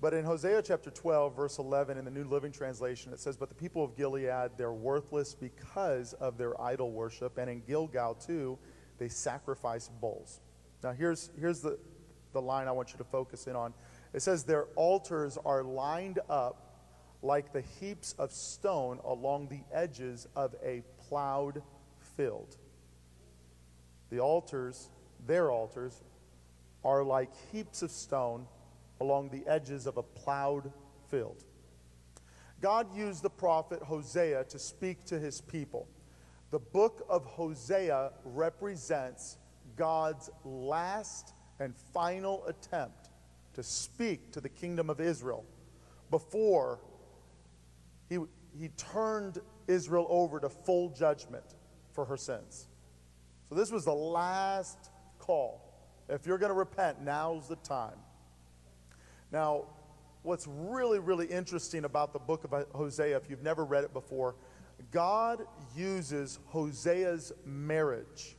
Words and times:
But 0.00 0.14
in 0.14 0.24
Hosea 0.24 0.62
chapter 0.62 0.90
12, 0.90 1.36
verse 1.36 1.58
11, 1.58 1.98
in 1.98 2.06
the 2.06 2.10
New 2.10 2.24
Living 2.24 2.52
Translation, 2.52 3.12
it 3.12 3.20
says, 3.20 3.36
But 3.36 3.50
the 3.50 3.54
people 3.54 3.84
of 3.84 3.96
Gilead, 3.96 4.52
they're 4.56 4.72
worthless 4.72 5.34
because 5.34 6.14
of 6.14 6.38
their 6.38 6.58
idol 6.60 6.90
worship. 6.90 7.36
And 7.36 7.50
in 7.50 7.60
Gilgal, 7.60 8.14
too, 8.14 8.58
they 8.98 9.08
sacrifice 9.08 9.90
bulls. 10.00 10.40
Now, 10.82 10.92
here's, 10.92 11.30
here's 11.38 11.60
the, 11.60 11.78
the 12.32 12.40
line 12.40 12.66
I 12.66 12.72
want 12.72 12.92
you 12.92 12.98
to 12.98 13.04
focus 13.04 13.46
in 13.46 13.54
on. 13.54 13.74
It 14.14 14.22
says, 14.22 14.44
Their 14.44 14.64
altars 14.74 15.36
are 15.44 15.62
lined 15.62 16.18
up 16.30 16.70
like 17.22 17.52
the 17.52 17.60
heaps 17.60 18.14
of 18.18 18.32
stone 18.32 19.00
along 19.04 19.48
the 19.48 19.60
edges 19.70 20.26
of 20.34 20.54
a 20.64 20.82
plowed 21.08 21.62
field. 22.16 22.56
The 24.08 24.20
altars, 24.20 24.88
their 25.26 25.50
altars, 25.50 26.02
are 26.82 27.04
like 27.04 27.30
heaps 27.52 27.82
of 27.82 27.90
stone 27.90 28.46
along 29.00 29.30
the 29.30 29.46
edges 29.46 29.86
of 29.86 29.96
a 29.96 30.02
plowed 30.02 30.72
field. 31.08 31.44
God 32.60 32.94
used 32.94 33.22
the 33.22 33.30
prophet 33.30 33.82
Hosea 33.82 34.44
to 34.44 34.58
speak 34.58 35.04
to 35.06 35.18
his 35.18 35.40
people. 35.40 35.88
The 36.50 36.58
book 36.58 37.06
of 37.08 37.24
Hosea 37.24 38.12
represents 38.24 39.38
God's 39.76 40.28
last 40.44 41.32
and 41.58 41.74
final 41.94 42.44
attempt 42.46 43.10
to 43.54 43.62
speak 43.62 44.32
to 44.32 44.40
the 44.40 44.48
kingdom 44.48 44.90
of 44.90 45.00
Israel 45.00 45.44
before 46.10 46.80
he, 48.08 48.18
he 48.58 48.68
turned 48.76 49.38
Israel 49.68 50.06
over 50.10 50.40
to 50.40 50.48
full 50.48 50.90
judgment 50.90 51.44
for 51.92 52.04
her 52.04 52.16
sins. 52.16 52.66
So 53.48 53.54
this 53.54 53.70
was 53.70 53.84
the 53.84 53.94
last 53.94 54.90
call. 55.18 55.66
If 56.08 56.26
you're 56.26 56.38
going 56.38 56.50
to 56.50 56.58
repent, 56.58 57.02
now's 57.02 57.48
the 57.48 57.56
time. 57.56 57.96
Now, 59.32 59.64
what's 60.22 60.46
really, 60.46 60.98
really 60.98 61.26
interesting 61.26 61.84
about 61.84 62.12
the 62.12 62.18
book 62.18 62.44
of 62.44 62.66
Hosea, 62.72 63.16
if 63.16 63.30
you've 63.30 63.42
never 63.42 63.64
read 63.64 63.84
it 63.84 63.92
before, 63.92 64.34
God 64.90 65.42
uses 65.76 66.38
Hosea's 66.46 67.32
marriage 67.44 68.36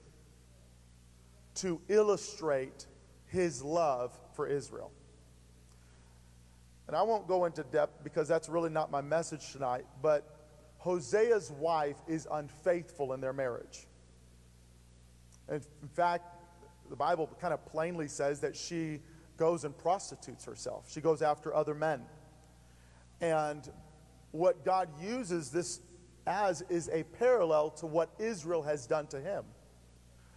to 1.55 1.79
illustrate 1.87 2.87
his 3.27 3.63
love 3.63 4.17
for 4.33 4.47
Israel. 4.47 4.91
And 6.87 6.95
I 6.95 7.03
won't 7.03 7.27
go 7.27 7.45
into 7.45 7.63
depth 7.63 8.03
because 8.03 8.27
that's 8.27 8.49
really 8.49 8.69
not 8.69 8.91
my 8.91 9.01
message 9.01 9.51
tonight, 9.53 9.85
but 10.01 10.37
Hosea's 10.77 11.51
wife 11.51 11.97
is 12.07 12.27
unfaithful 12.31 13.13
in 13.13 13.21
their 13.21 13.33
marriage. 13.33 13.87
In 15.49 15.61
fact, 15.93 16.25
the 16.89 16.95
Bible 16.95 17.29
kind 17.39 17.53
of 17.53 17.65
plainly 17.65 18.07
says 18.07 18.39
that 18.41 18.55
she 18.55 18.99
goes 19.41 19.63
and 19.63 19.75
prostitutes 19.75 20.45
herself. 20.45 20.85
She 20.87 21.01
goes 21.01 21.23
after 21.23 21.51
other 21.55 21.73
men. 21.73 22.03
And 23.21 23.67
what 24.29 24.63
God 24.63 24.87
uses 25.01 25.49
this 25.49 25.79
as 26.27 26.61
is 26.69 26.91
a 26.93 27.01
parallel 27.17 27.71
to 27.71 27.87
what 27.87 28.11
Israel 28.19 28.61
has 28.61 28.85
done 28.85 29.07
to 29.07 29.19
him. 29.19 29.43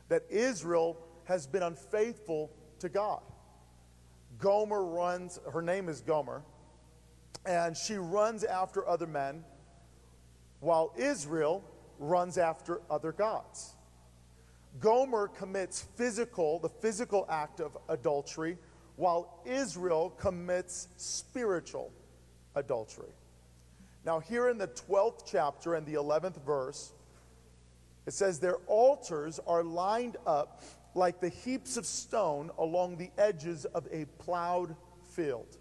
That 0.08 0.22
Israel 0.30 0.96
has 1.24 1.46
been 1.46 1.62
unfaithful 1.62 2.50
to 2.78 2.88
God. 2.88 3.20
Gomer 4.38 4.82
runs, 4.82 5.38
her 5.52 5.60
name 5.60 5.90
is 5.90 6.00
Gomer, 6.00 6.42
and 7.44 7.76
she 7.76 7.96
runs 7.96 8.42
after 8.42 8.88
other 8.88 9.06
men 9.06 9.44
while 10.60 10.94
Israel 10.96 11.62
runs 11.98 12.38
after 12.38 12.80
other 12.90 13.12
gods. 13.12 13.74
Gomer 14.80 15.28
commits 15.28 15.82
physical, 15.94 16.58
the 16.58 16.70
physical 16.70 17.26
act 17.28 17.60
of 17.60 17.76
adultery, 17.90 18.56
while 18.96 19.40
Israel 19.44 20.10
commits 20.10 20.88
spiritual 20.96 21.92
adultery. 22.54 23.12
Now, 24.04 24.20
here 24.20 24.48
in 24.48 24.58
the 24.58 24.68
12th 24.68 25.22
chapter 25.26 25.74
and 25.74 25.86
the 25.86 25.94
11th 25.94 26.44
verse, 26.44 26.92
it 28.06 28.12
says, 28.12 28.38
Their 28.38 28.56
altars 28.66 29.40
are 29.46 29.64
lined 29.64 30.16
up 30.26 30.62
like 30.94 31.20
the 31.20 31.28
heaps 31.28 31.76
of 31.76 31.86
stone 31.86 32.50
along 32.58 32.96
the 32.96 33.10
edges 33.18 33.64
of 33.64 33.88
a 33.90 34.04
plowed 34.18 34.76
field. 35.14 35.56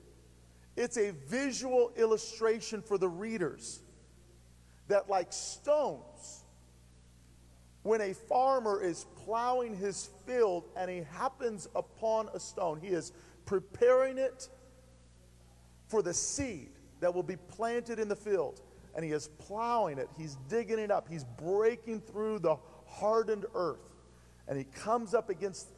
It's 0.76 0.98
a 0.98 1.12
visual 1.28 1.92
illustration 1.96 2.82
for 2.82 2.98
the 2.98 3.10
readers 3.10 3.80
that, 4.88 5.10
like 5.10 5.32
stones, 5.32 6.44
when 7.84 8.02
a 8.02 8.14
farmer 8.14 8.82
is 8.82 9.06
plowing 9.26 9.76
his 9.76 10.10
field 10.26 10.64
and 10.76 10.90
he 10.90 11.04
happens 11.12 11.68
upon 11.76 12.30
a 12.34 12.40
stone, 12.40 12.80
he 12.82 12.88
is 12.88 13.12
preparing 13.46 14.18
it 14.18 14.50
for 15.88 16.02
the 16.02 16.14
seed 16.14 16.70
that 17.00 17.14
will 17.14 17.24
be 17.24 17.36
planted 17.36 18.00
in 18.00 18.08
the 18.08 18.16
field. 18.16 18.62
And 18.96 19.04
he 19.04 19.12
is 19.12 19.28
plowing 19.40 19.98
it, 19.98 20.10
he's 20.18 20.36
digging 20.50 20.80
it 20.80 20.92
up, 20.92 21.08
he's 21.10 21.24
breaking 21.24 22.02
through 22.02 22.40
the 22.40 22.58
hardened 22.86 23.46
earth. 23.56 23.90
And 24.48 24.58
he 24.58 24.66
comes 24.66 25.14
up 25.14 25.30
against 25.30 25.70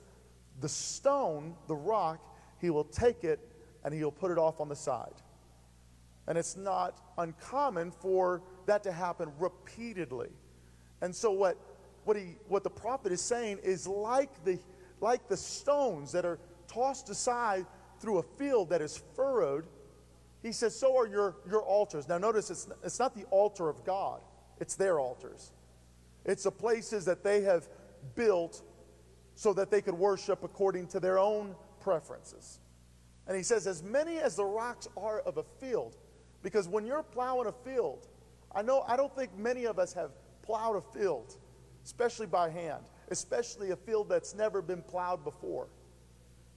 the 0.59 0.69
stone, 0.69 1.55
the 1.67 1.75
rock, 1.75 2.19
he 2.59 2.69
will 2.69 2.83
take 2.83 3.23
it 3.23 3.39
and 3.83 3.93
he'll 3.93 4.11
put 4.11 4.31
it 4.31 4.37
off 4.37 4.59
on 4.59 4.69
the 4.69 4.75
side. 4.75 5.13
And 6.27 6.37
it's 6.37 6.57
not 6.57 6.99
uncommon 7.17 7.91
for 7.91 8.41
that 8.65 8.83
to 8.83 8.91
happen 8.91 9.31
repeatedly. 9.39 10.29
And 11.01 11.15
so 11.15 11.31
what 11.31 11.57
what 12.03 12.17
he 12.17 12.37
what 12.47 12.63
the 12.63 12.69
prophet 12.69 13.11
is 13.11 13.21
saying 13.21 13.59
is 13.63 13.87
like 13.87 14.43
the 14.43 14.59
like 15.01 15.27
the 15.27 15.37
stones 15.37 16.11
that 16.13 16.25
are 16.25 16.39
tossed 16.75 17.09
aside 17.09 17.65
through 17.99 18.19
a 18.19 18.23
field 18.23 18.69
that 18.69 18.81
is 18.81 19.01
furrowed, 19.15 19.65
he 20.43 20.51
says, 20.51 20.77
so 20.77 20.95
are 20.95 21.07
your, 21.07 21.37
your 21.49 21.63
altars. 21.63 22.07
Now 22.07 22.17
notice 22.17 22.51
it's, 22.51 22.67
it's 22.83 22.99
not 22.99 23.15
the 23.15 23.23
altar 23.31 23.69
of 23.69 23.83
God, 23.83 24.21
it's 24.59 24.75
their 24.75 24.99
altars. 24.99 25.51
It's 26.25 26.43
the 26.43 26.51
places 26.51 27.05
that 27.05 27.23
they 27.23 27.41
have 27.41 27.67
built 28.15 28.61
so 29.35 29.53
that 29.53 29.71
they 29.71 29.81
could 29.81 29.93
worship 29.93 30.43
according 30.43 30.87
to 30.87 30.99
their 30.99 31.17
own 31.17 31.55
preferences. 31.79 32.59
And 33.27 33.35
he 33.35 33.43
says, 33.43 33.65
as 33.65 33.81
many 33.81 34.17
as 34.17 34.35
the 34.35 34.45
rocks 34.45 34.87
are 34.97 35.19
of 35.21 35.37
a 35.37 35.43
field, 35.43 35.97
because 36.43 36.67
when 36.67 36.85
you're 36.85 37.03
plowing 37.03 37.47
a 37.47 37.51
field, 37.51 38.07
I 38.53 38.61
know 38.61 38.83
I 38.87 38.95
don't 38.95 39.15
think 39.15 39.35
many 39.37 39.65
of 39.65 39.79
us 39.79 39.93
have 39.93 40.11
plowed 40.43 40.75
a 40.75 40.99
field 40.99 41.37
especially 41.85 42.25
by 42.25 42.49
hand, 42.49 42.83
especially 43.11 43.69
a 43.69 43.75
field 43.75 44.09
that's 44.09 44.33
never 44.35 44.61
been 44.61 44.81
plowed 44.81 45.23
before. 45.23 45.67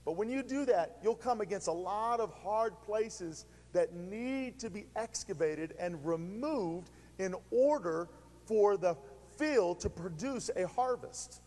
But 0.05 0.13
when 0.13 0.29
you 0.29 0.41
do 0.41 0.65
that, 0.65 0.97
you'll 1.03 1.15
come 1.15 1.41
against 1.41 1.67
a 1.67 1.73
lot 1.73 2.19
of 2.19 2.33
hard 2.33 2.79
places 2.81 3.45
that 3.73 3.93
need 3.93 4.59
to 4.59 4.69
be 4.69 4.85
excavated 4.95 5.75
and 5.79 6.03
removed 6.05 6.89
in 7.19 7.35
order 7.51 8.07
for 8.45 8.77
the 8.77 8.95
field 9.37 9.79
to 9.81 9.89
produce 9.89 10.49
a 10.55 10.67
harvest. 10.67 11.41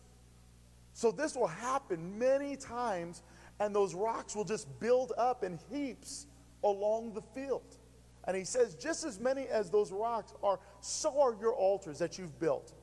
So 0.93 1.11
this 1.11 1.35
will 1.35 1.47
happen 1.47 2.17
many 2.17 2.55
times, 2.55 3.23
and 3.59 3.75
those 3.75 3.93
rocks 3.93 4.35
will 4.35 4.45
just 4.45 4.79
build 4.79 5.11
up 5.17 5.43
in 5.43 5.59
heaps 5.71 6.27
along 6.63 7.13
the 7.13 7.21
field. 7.21 7.77
And 8.25 8.37
he 8.37 8.45
says, 8.45 8.75
just 8.75 9.03
as 9.03 9.19
many 9.19 9.47
as 9.47 9.69
those 9.69 9.91
rocks 9.91 10.33
are, 10.41 10.59
so 10.79 11.19
are 11.19 11.35
your 11.41 11.53
altars 11.53 11.99
that 11.99 12.17
you've 12.17 12.39
built. 12.39 12.73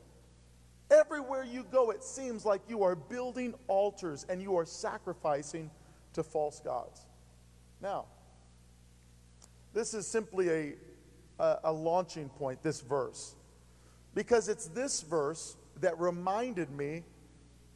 Everywhere 0.91 1.45
you 1.45 1.65
go, 1.71 1.91
it 1.91 2.03
seems 2.03 2.45
like 2.45 2.63
you 2.69 2.83
are 2.83 2.97
building 2.97 3.55
altars 3.69 4.27
and 4.29 4.43
you 4.43 4.57
are 4.57 4.67
sacrificing 4.67 5.71
to 6.15 6.23
false 6.23 6.61
gods. 6.61 7.07
Now, 7.81 8.07
this 9.73 9.95
is 9.95 10.07
simply 10.07 10.49
a, 10.49 10.75
a, 11.39 11.59
a 11.65 11.73
launching 11.73 12.29
point, 12.29 12.63
this 12.63 12.81
verse, 12.81 13.37
because 14.15 14.49
it's 14.49 14.67
this 14.67 15.03
verse 15.03 15.57
that 15.81 15.99
reminded 15.99 16.71
me. 16.71 17.05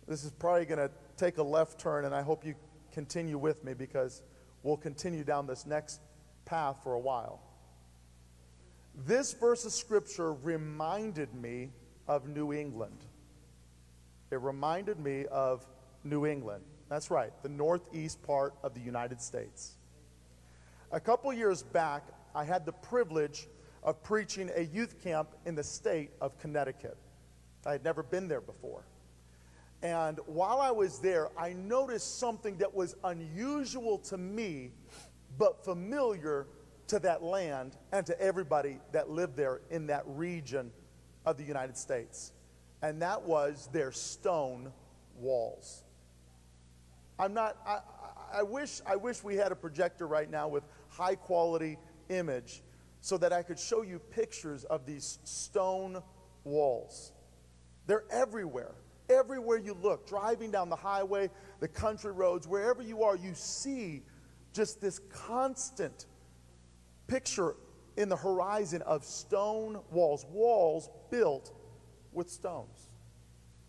This 0.08 0.24
is 0.24 0.32
probably 0.32 0.66
going 0.66 0.80
to 0.80 0.90
take 1.16 1.38
a 1.38 1.42
left 1.42 1.78
turn, 1.78 2.04
and 2.04 2.14
I 2.14 2.22
hope 2.22 2.44
you 2.44 2.54
continue 2.92 3.38
with 3.38 3.62
me 3.64 3.74
because 3.74 4.22
we'll 4.62 4.76
continue 4.76 5.22
down 5.24 5.46
this 5.46 5.66
next 5.66 6.00
path 6.44 6.76
for 6.82 6.94
a 6.94 7.00
while. 7.00 7.40
This 9.06 9.32
verse 9.32 9.64
of 9.64 9.72
scripture 9.72 10.32
reminded 10.32 11.32
me 11.34 11.70
of 12.06 12.28
New 12.28 12.52
England. 12.52 12.98
It 14.34 14.42
reminded 14.42 14.98
me 14.98 15.26
of 15.26 15.64
New 16.02 16.26
England. 16.26 16.64
That's 16.88 17.08
right, 17.08 17.32
the 17.44 17.48
northeast 17.48 18.20
part 18.24 18.52
of 18.64 18.74
the 18.74 18.80
United 18.80 19.22
States. 19.22 19.76
A 20.90 20.98
couple 20.98 21.32
years 21.32 21.62
back, 21.62 22.02
I 22.34 22.42
had 22.42 22.66
the 22.66 22.72
privilege 22.72 23.46
of 23.84 24.02
preaching 24.02 24.50
a 24.56 24.62
youth 24.62 25.00
camp 25.00 25.28
in 25.46 25.54
the 25.54 25.62
state 25.62 26.10
of 26.20 26.36
Connecticut. 26.40 26.96
I 27.64 27.70
had 27.70 27.84
never 27.84 28.02
been 28.02 28.26
there 28.26 28.40
before. 28.40 28.84
And 29.82 30.18
while 30.26 30.60
I 30.60 30.72
was 30.72 30.98
there, 30.98 31.28
I 31.38 31.52
noticed 31.52 32.18
something 32.18 32.56
that 32.56 32.74
was 32.74 32.96
unusual 33.04 33.98
to 33.98 34.18
me, 34.18 34.72
but 35.38 35.64
familiar 35.64 36.48
to 36.88 36.98
that 36.98 37.22
land 37.22 37.76
and 37.92 38.04
to 38.06 38.20
everybody 38.20 38.80
that 38.90 39.10
lived 39.10 39.36
there 39.36 39.60
in 39.70 39.86
that 39.86 40.02
region 40.06 40.72
of 41.24 41.36
the 41.36 41.44
United 41.44 41.76
States, 41.76 42.32
and 42.84 43.00
that 43.00 43.22
was 43.22 43.70
their 43.72 43.90
stone 43.90 44.70
walls. 45.18 45.82
I'm 47.18 47.32
not, 47.32 47.56
I, 47.66 47.78
I, 48.40 48.42
wish, 48.42 48.82
I 48.86 48.96
wish 48.96 49.24
we 49.24 49.36
had 49.36 49.52
a 49.52 49.56
projector 49.56 50.06
right 50.06 50.30
now 50.30 50.48
with 50.48 50.64
high 50.90 51.14
quality 51.14 51.78
image 52.10 52.62
so 53.00 53.16
that 53.16 53.32
I 53.32 53.42
could 53.42 53.58
show 53.58 53.80
you 53.80 53.98
pictures 53.98 54.64
of 54.64 54.84
these 54.84 55.18
stone 55.24 56.02
walls. 56.44 57.12
They're 57.86 58.04
everywhere. 58.10 58.74
Everywhere 59.08 59.56
you 59.56 59.74
look, 59.80 60.06
driving 60.06 60.50
down 60.50 60.68
the 60.68 60.76
highway, 60.76 61.30
the 61.60 61.68
country 61.68 62.12
roads, 62.12 62.46
wherever 62.46 62.82
you 62.82 63.02
are, 63.02 63.16
you 63.16 63.32
see 63.32 64.02
just 64.52 64.82
this 64.82 65.00
constant 65.10 66.04
picture 67.06 67.56
in 67.96 68.10
the 68.10 68.16
horizon 68.16 68.82
of 68.82 69.04
stone 69.04 69.80
walls, 69.90 70.26
walls 70.30 70.90
built 71.10 71.50
with 72.14 72.30
stones. 72.30 72.88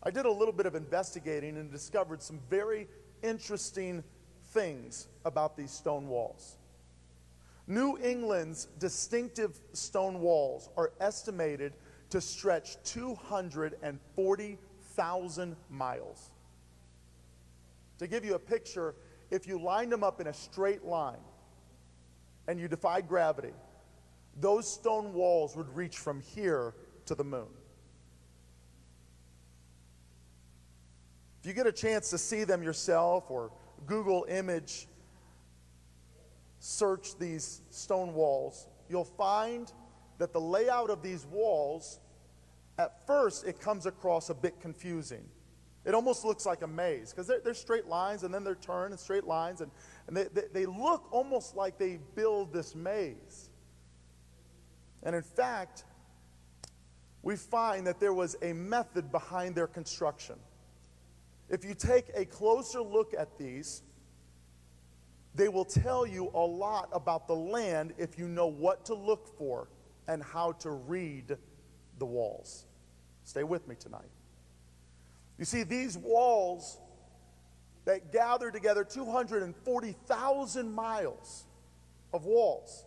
I 0.03 0.12
did 0.12 0.25
a 0.25 0.31
little 0.31 0.53
bit 0.53 0.68
of 0.68 0.75
investigating 0.75 1.57
and 1.57 1.71
discovered 1.71 2.21
some 2.21 2.39
very 2.50 2.88
interesting 3.24 4.03
things 4.51 5.07
about 5.25 5.57
these 5.57 5.71
stone 5.71 6.07
walls. 6.07 6.57
New 7.68 7.97
England's 7.97 8.65
distinctive 8.77 9.59
stone 9.74 10.21
walls 10.21 10.69
are 10.77 10.92
estimated 11.00 11.74
to 12.12 12.21
stretch 12.21 12.77
240,000 12.83 15.56
miles. 15.69 16.30
To 17.97 18.06
give 18.07 18.24
you 18.24 18.36
a 18.36 18.39
picture, 18.39 18.94
if 19.31 19.47
you 19.47 19.59
lined 19.59 19.92
them 19.92 20.03
up 20.03 20.21
in 20.21 20.27
a 20.27 20.33
straight 20.33 20.86
line 20.86 21.18
and 22.47 22.59
you 22.59 22.68
defied 22.68 23.07
gravity, 23.07 23.53
those 24.39 24.71
stone 24.71 25.13
walls 25.13 25.56
would 25.56 25.75
reach 25.75 25.97
from 25.97 26.21
here 26.21 26.75
to 27.07 27.15
the 27.15 27.24
moon. 27.24 27.47
If 31.45 31.50
you 31.50 31.53
get 31.53 31.68
a 31.68 31.71
chance 31.71 32.09
to 32.09 32.18
see 32.18 32.44
them 32.44 32.63
yourself 32.63 33.30
or 33.30 33.51
Google 33.86 34.25
image 34.27 34.88
search 36.57 37.19
these 37.19 37.62
stone 37.69 38.15
walls, 38.15 38.68
you'll 38.89 39.06
find 39.06 39.71
that 40.18 40.33
the 40.33 40.42
layout 40.42 40.89
of 40.89 41.03
these 41.03 41.24
walls, 41.27 42.00
at 42.80 43.06
first, 43.06 43.45
it 43.45 43.59
comes 43.59 43.86
across 43.86 44.31
a 44.31 44.33
bit 44.33 44.59
confusing. 44.59 45.24
It 45.86 45.94
almost 45.94 46.25
looks 46.25 46.47
like 46.47 46.63
a 46.63 46.68
maze 46.68 47.12
because 47.12 47.27
they're, 47.27 47.42
they're, 47.42 47.53
straight 47.53 47.86
lines 47.86 48.24
and 48.24 48.33
then 48.33 48.44
they're 48.44 48.56
turned 48.56 48.94
and 48.94 49.00
straight 49.00 49.25
lines, 49.25 49.62
and, 49.62 49.69
and 50.07 50.18
they, 50.18 50.24
they, 50.33 50.47
they 50.51 50.65
look 50.65 51.07
almost 51.12 51.56
like 51.56 51.77
they 51.77 52.00
build 52.15 52.53
this 52.53 52.74
maze. 52.74 53.51
And 55.03 55.15
in 55.15 55.21
fact, 55.21 55.83
we 57.21 57.36
find 57.36 57.86
that 57.86 58.00
there 58.00 58.15
was 58.15 58.36
a 58.42 58.51
method 58.51 59.12
behind 59.12 59.53
their 59.53 59.68
construction. 59.68 60.38
If 61.50 61.63
you 61.63 61.74
take 61.75 62.06
a 62.15 62.25
closer 62.25 62.81
look 62.81 63.13
at 63.18 63.38
these, 63.38 63.83
they 65.36 65.50
will 65.50 65.65
tell 65.65 66.07
you 66.07 66.31
a 66.33 66.39
lot 66.39 66.89
about 66.92 67.27
the 67.27 67.36
land 67.36 67.94
if 67.97 68.18
you 68.18 68.27
know 68.27 68.47
what 68.47 68.86
to 68.86 68.95
look 68.95 69.38
for 69.38 69.68
and 70.07 70.24
how 70.24 70.53
to 70.53 70.71
read 70.71 71.38
the 72.00 72.06
walls. 72.06 72.65
Stay 73.24 73.44
with 73.44 73.68
me 73.68 73.75
tonight. 73.75 74.09
You 75.38 75.45
see, 75.45 75.63
these 75.63 75.97
walls 75.97 76.77
that 77.83 78.12
gather 78.12 78.50
together 78.50 78.83
240,000 78.83 80.74
miles 80.74 81.45
of 82.13 82.25
walls 82.25 82.86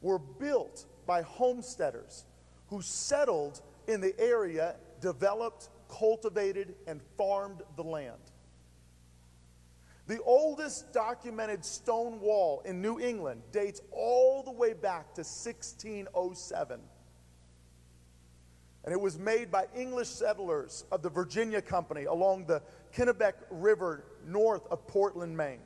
were 0.00 0.18
built 0.18 0.86
by 1.06 1.22
homesteaders 1.22 2.24
who 2.68 2.80
settled 2.80 3.60
in 3.88 4.00
the 4.00 4.18
area, 4.18 4.76
developed, 5.00 5.68
cultivated, 5.90 6.74
and 6.86 7.00
farmed 7.16 7.62
the 7.76 7.84
land. 7.84 8.20
The 10.06 10.20
oldest 10.22 10.92
documented 10.92 11.64
stone 11.64 12.20
wall 12.20 12.62
in 12.64 12.82
New 12.82 12.98
England 12.98 13.42
dates 13.52 13.80
all 13.92 14.42
the 14.42 14.50
way 14.50 14.72
back 14.72 15.14
to 15.14 15.20
1607. 15.20 16.80
And 18.84 18.92
it 18.92 19.00
was 19.00 19.18
made 19.18 19.52
by 19.52 19.66
English 19.76 20.08
settlers 20.08 20.84
of 20.90 21.02
the 21.02 21.10
Virginia 21.10 21.62
Company 21.62 22.06
along 22.06 22.46
the 22.46 22.62
Kennebec 22.92 23.34
River 23.50 24.04
north 24.26 24.66
of 24.68 24.84
Portland, 24.86 25.36
Maine. 25.36 25.60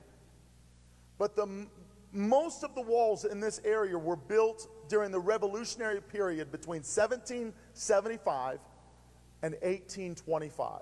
But 1.16 1.36
the, 1.36 1.66
most 2.12 2.64
of 2.64 2.74
the 2.74 2.82
walls 2.82 3.24
in 3.24 3.40
this 3.40 3.62
area 3.64 3.96
were 3.96 4.16
built 4.16 4.68
during 4.88 5.10
the 5.10 5.20
Revolutionary 5.20 6.02
period 6.02 6.52
between 6.52 6.80
1775 6.80 8.58
and 9.44 9.54
1825. 9.62 10.80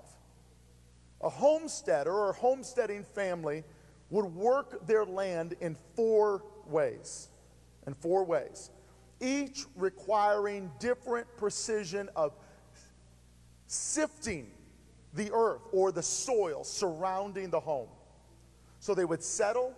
A 1.21 1.29
homesteader 1.29 2.13
or 2.13 2.33
homesteading 2.33 3.03
family 3.03 3.63
would 4.09 4.25
work 4.25 4.85
their 4.87 5.05
land 5.05 5.55
in 5.61 5.75
four 5.95 6.43
ways. 6.67 7.29
In 7.85 7.93
four 7.93 8.23
ways 8.23 8.71
each 9.23 9.65
requiring 9.75 10.69
different 10.79 11.25
precision 11.37 12.09
of 12.15 12.33
sifting 13.67 14.51
the 15.13 15.31
earth 15.31 15.61
or 15.71 15.91
the 15.91 16.03
soil 16.03 16.63
surrounding 16.63 17.49
the 17.49 17.59
home. 17.59 17.87
So 18.79 18.93
they 18.93 19.05
would 19.05 19.23
settle, 19.23 19.73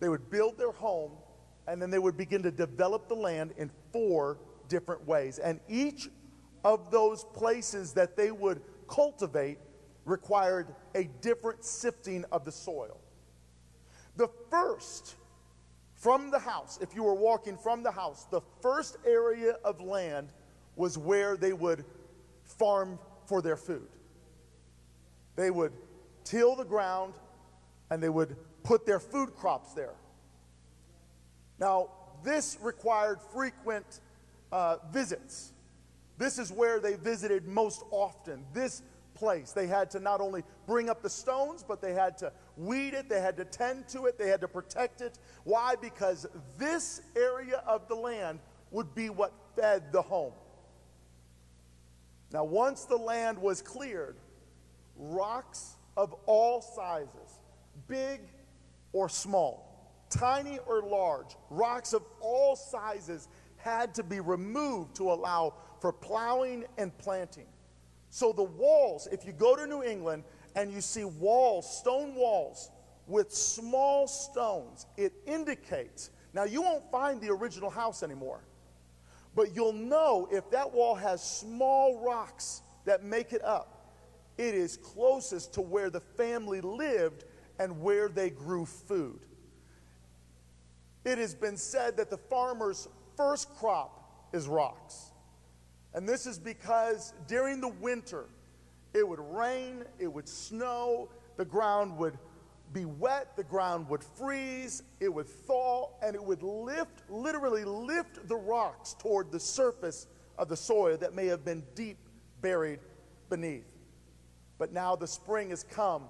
they 0.00 0.08
would 0.08 0.30
build 0.30 0.58
their 0.58 0.72
home, 0.72 1.12
and 1.66 1.80
then 1.80 1.90
they 1.90 1.98
would 1.98 2.16
begin 2.16 2.42
to 2.42 2.50
develop 2.50 3.08
the 3.08 3.14
land 3.14 3.54
in 3.56 3.70
four 3.90 4.38
different 4.68 5.06
ways. 5.06 5.38
And 5.38 5.60
each 5.68 6.10
of 6.64 6.90
those 6.90 7.24
places 7.24 7.92
that 7.92 8.16
they 8.16 8.30
would 8.30 8.62
cultivate 8.88 9.58
required 10.04 10.74
a 10.94 11.04
different 11.20 11.64
sifting 11.64 12.24
of 12.32 12.44
the 12.44 12.52
soil. 12.52 13.00
The 14.16 14.28
first 14.50 15.16
from 15.94 16.30
the 16.30 16.38
house, 16.38 16.78
if 16.82 16.94
you 16.94 17.02
were 17.02 17.14
walking 17.14 17.56
from 17.56 17.82
the 17.82 17.90
house, 17.90 18.26
the 18.30 18.42
first 18.60 18.98
area 19.06 19.52
of 19.64 19.80
land 19.80 20.28
was 20.76 20.98
where 20.98 21.34
they 21.36 21.54
would 21.54 21.84
farm 22.42 22.98
for 23.24 23.40
their 23.40 23.56
food. 23.56 23.88
They 25.34 25.50
would 25.50 25.72
till 26.24 26.56
the 26.56 26.64
ground 26.64 27.14
and 27.90 28.02
they 28.02 28.10
would 28.10 28.36
put 28.64 28.84
their 28.84 29.00
food 29.00 29.34
crops 29.34 29.72
there. 29.72 29.94
Now, 31.58 31.88
this 32.22 32.58
required 32.60 33.20
frequent 33.32 34.00
uh, 34.52 34.76
visits. 34.92 35.53
This 36.18 36.38
is 36.38 36.52
where 36.52 36.80
they 36.80 36.94
visited 36.94 37.46
most 37.46 37.82
often. 37.90 38.44
This 38.52 38.82
place. 39.14 39.52
They 39.52 39.66
had 39.66 39.90
to 39.92 40.00
not 40.00 40.20
only 40.20 40.42
bring 40.66 40.90
up 40.90 41.02
the 41.02 41.10
stones, 41.10 41.64
but 41.66 41.80
they 41.80 41.94
had 41.94 42.18
to 42.18 42.32
weed 42.56 42.94
it, 42.94 43.08
they 43.08 43.20
had 43.20 43.36
to 43.36 43.44
tend 43.44 43.88
to 43.88 44.06
it, 44.06 44.18
they 44.18 44.28
had 44.28 44.40
to 44.40 44.48
protect 44.48 45.00
it. 45.00 45.18
Why? 45.44 45.76
Because 45.80 46.26
this 46.58 47.00
area 47.16 47.62
of 47.66 47.88
the 47.88 47.94
land 47.94 48.40
would 48.70 48.94
be 48.94 49.08
what 49.08 49.32
fed 49.56 49.92
the 49.92 50.02
home. 50.02 50.32
Now, 52.32 52.44
once 52.44 52.84
the 52.84 52.96
land 52.96 53.38
was 53.38 53.62
cleared, 53.62 54.16
rocks 54.96 55.76
of 55.96 56.12
all 56.26 56.60
sizes, 56.60 57.40
big 57.86 58.20
or 58.92 59.08
small, 59.08 60.02
tiny 60.10 60.58
or 60.66 60.82
large, 60.82 61.36
rocks 61.50 61.92
of 61.92 62.02
all 62.20 62.56
sizes 62.56 63.28
had 63.56 63.94
to 63.94 64.02
be 64.02 64.20
removed 64.20 64.96
to 64.96 65.12
allow 65.12 65.54
for 65.84 65.92
plowing 65.92 66.64
and 66.78 66.96
planting. 66.96 67.44
So 68.08 68.32
the 68.32 68.42
walls, 68.42 69.06
if 69.12 69.26
you 69.26 69.34
go 69.34 69.54
to 69.54 69.66
New 69.66 69.82
England 69.82 70.24
and 70.56 70.72
you 70.72 70.80
see 70.80 71.04
walls, 71.04 71.78
stone 71.78 72.14
walls 72.14 72.70
with 73.06 73.30
small 73.30 74.06
stones, 74.06 74.86
it 74.96 75.12
indicates. 75.26 76.08
Now 76.32 76.44
you 76.44 76.62
won't 76.62 76.90
find 76.90 77.20
the 77.20 77.28
original 77.28 77.68
house 77.68 78.02
anymore. 78.02 78.40
But 79.34 79.54
you'll 79.54 79.74
know 79.74 80.26
if 80.32 80.50
that 80.52 80.72
wall 80.72 80.94
has 80.94 81.22
small 81.22 82.02
rocks 82.02 82.62
that 82.86 83.04
make 83.04 83.34
it 83.34 83.44
up, 83.44 83.92
it 84.38 84.54
is 84.54 84.78
closest 84.78 85.52
to 85.52 85.60
where 85.60 85.90
the 85.90 86.00
family 86.00 86.62
lived 86.62 87.24
and 87.58 87.82
where 87.82 88.08
they 88.08 88.30
grew 88.30 88.64
food. 88.64 89.20
It 91.04 91.18
has 91.18 91.34
been 91.34 91.58
said 91.58 91.98
that 91.98 92.08
the 92.08 92.16
farmer's 92.16 92.88
first 93.18 93.54
crop 93.56 94.30
is 94.32 94.48
rocks. 94.48 95.10
And 95.94 96.08
this 96.08 96.26
is 96.26 96.38
because 96.38 97.14
during 97.28 97.60
the 97.60 97.68
winter, 97.68 98.26
it 98.92 99.06
would 99.06 99.20
rain, 99.20 99.84
it 99.98 100.12
would 100.12 100.28
snow, 100.28 101.08
the 101.36 101.44
ground 101.44 101.96
would 101.98 102.18
be 102.72 102.84
wet, 102.84 103.36
the 103.36 103.44
ground 103.44 103.88
would 103.88 104.02
freeze, 104.02 104.82
it 104.98 105.12
would 105.12 105.28
thaw, 105.28 105.90
and 106.02 106.16
it 106.16 106.22
would 106.22 106.42
lift, 106.42 107.08
literally 107.08 107.64
lift 107.64 108.26
the 108.28 108.36
rocks 108.36 108.94
toward 108.98 109.30
the 109.30 109.38
surface 109.38 110.08
of 110.36 110.48
the 110.48 110.56
soil 110.56 110.96
that 110.96 111.14
may 111.14 111.26
have 111.26 111.44
been 111.44 111.62
deep 111.76 111.98
buried 112.40 112.80
beneath. 113.30 113.66
But 114.58 114.72
now 114.72 114.96
the 114.96 115.06
spring 115.06 115.50
has 115.50 115.62
come, 115.62 116.04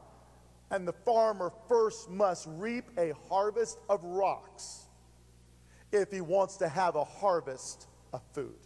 and 0.71 0.89
the 0.89 0.93
farmer 0.93 1.53
first 1.69 2.09
must 2.09 2.47
reap 2.53 2.87
a 2.97 3.13
harvest 3.29 3.79
of 3.91 4.03
rocks 4.03 4.87
if 5.93 6.11
he 6.11 6.23
wants 6.23 6.57
to 6.59 6.69
have 6.69 6.97
a 6.97 7.05
harvest 7.05 7.87
of 8.13 8.23
food. 8.33 8.57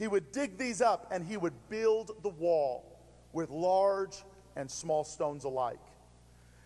He 0.00 0.08
would 0.08 0.32
dig 0.32 0.56
these 0.56 0.80
up 0.80 1.08
and 1.12 1.22
he 1.22 1.36
would 1.36 1.52
build 1.68 2.22
the 2.22 2.30
wall 2.30 2.98
with 3.34 3.50
large 3.50 4.24
and 4.56 4.68
small 4.68 5.04
stones 5.04 5.44
alike. 5.44 5.78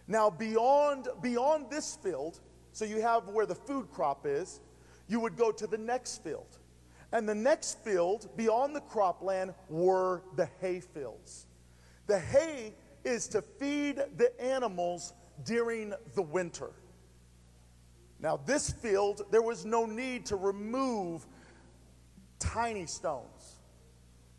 Now, 0.06 0.30
beyond, 0.30 1.08
beyond 1.20 1.66
this 1.68 1.98
field, 2.00 2.38
so 2.70 2.84
you 2.84 3.02
have 3.02 3.28
where 3.28 3.44
the 3.44 3.56
food 3.56 3.90
crop 3.90 4.24
is, 4.24 4.60
you 5.08 5.18
would 5.18 5.36
go 5.36 5.50
to 5.50 5.66
the 5.66 5.76
next 5.76 6.22
field. 6.22 6.46
And 7.10 7.28
the 7.28 7.34
next 7.34 7.82
field 7.82 8.28
beyond 8.36 8.76
the 8.76 8.82
cropland 8.82 9.52
were 9.68 10.22
the 10.36 10.48
hay 10.60 10.78
fields. 10.78 11.46
The 12.06 12.20
hay 12.20 12.72
is 13.02 13.26
to 13.28 13.42
feed 13.42 13.96
the 14.16 14.40
animals 14.40 15.12
during 15.44 15.92
the 16.14 16.22
winter. 16.22 16.70
Now, 18.20 18.36
this 18.46 18.70
field, 18.70 19.22
there 19.32 19.42
was 19.42 19.64
no 19.64 19.86
need 19.86 20.26
to 20.26 20.36
remove 20.36 21.26
tiny 22.52 22.86
stones. 22.86 23.60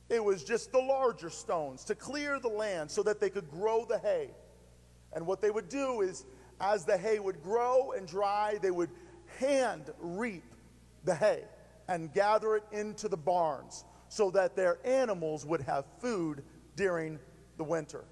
It 0.10 0.24
was 0.24 0.44
just 0.44 0.72
the 0.72 0.80
larger 0.80 1.30
stones 1.30 1.84
to 1.86 1.96
clear 1.96 2.40
the 2.40 2.48
land 2.50 2.92
so 2.92 3.02
that 3.04 3.20
they 3.20 3.30
could 3.30 3.50
grow 3.50 3.86
the 3.86 3.98
hay. 3.98 4.30
And 5.14 5.26
what 5.26 5.42
they 5.42 5.50
would 5.50 5.70
do 5.70 6.02
is, 6.02 6.26
as 6.62 6.86
the 6.86 6.98
hay 6.98 7.20
would 7.20 7.42
grow 7.42 7.94
and 7.94 8.08
dry, 8.08 8.60
they 8.62 8.72
would 8.72 8.90
hand 9.40 9.90
reap 10.00 10.44
the 11.04 11.16
hay 11.16 11.44
and 11.88 12.14
gather 12.14 12.56
it 12.56 12.64
into 12.72 13.08
the 13.08 13.18
barns 13.18 13.86
so 14.10 14.30
that 14.32 14.56
their 14.56 14.78
animals 14.86 15.46
would 15.46 15.62
have 15.62 15.86
food 16.00 16.44
during 16.76 17.20
the 17.58 17.64
winter. 17.64 18.06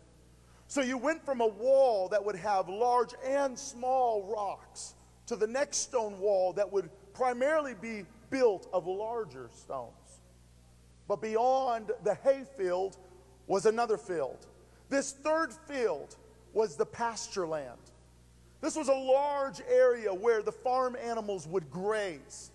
So 0.68 0.82
you 0.82 0.98
went 0.98 1.24
from 1.24 1.42
a 1.42 1.48
wall 1.48 2.10
that 2.10 2.24
would 2.24 2.36
have 2.36 2.68
large 2.68 3.14
and 3.24 3.58
small 3.58 4.24
rocks 4.36 4.96
to 5.28 5.36
the 5.36 5.48
next 5.48 5.78
stone 5.78 6.20
wall 6.20 6.54
that 6.54 6.72
would 6.72 6.90
primarily 7.14 7.76
be 7.76 8.06
built 8.30 8.68
of 8.74 8.88
larger 8.88 9.50
stones. 9.54 10.22
But 11.08 11.22
beyond 11.22 11.92
the 12.04 12.16
hayfield 12.16 12.98
was 13.48 13.66
another 13.66 13.98
field. 13.98 14.48
This 14.90 15.12
third 15.12 15.52
field 15.68 16.16
was 16.54 16.76
the 16.76 16.86
pasture 16.86 17.48
land. 17.48 17.80
This 18.62 18.76
was 18.76 18.88
a 18.88 18.94
large 18.94 19.62
area 19.70 20.14
where 20.14 20.42
the 20.42 20.52
farm 20.52 20.96
animals 20.96 21.48
would 21.48 21.70
graze. 21.70 22.52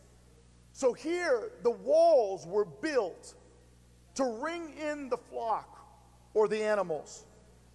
So 0.72 0.92
here, 0.92 1.50
the 1.62 1.70
walls 1.70 2.46
were 2.46 2.64
built 2.64 3.34
to 4.14 4.24
ring 4.40 4.72
in 4.78 5.08
the 5.08 5.16
flock 5.16 5.86
or 6.34 6.48
the 6.48 6.62
animals, 6.62 7.24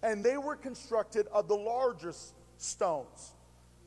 and 0.02 0.24
they 0.24 0.36
were 0.36 0.56
constructed 0.56 1.26
of 1.32 1.46
the 1.48 1.56
largest 1.56 2.34
stones. 2.56 3.34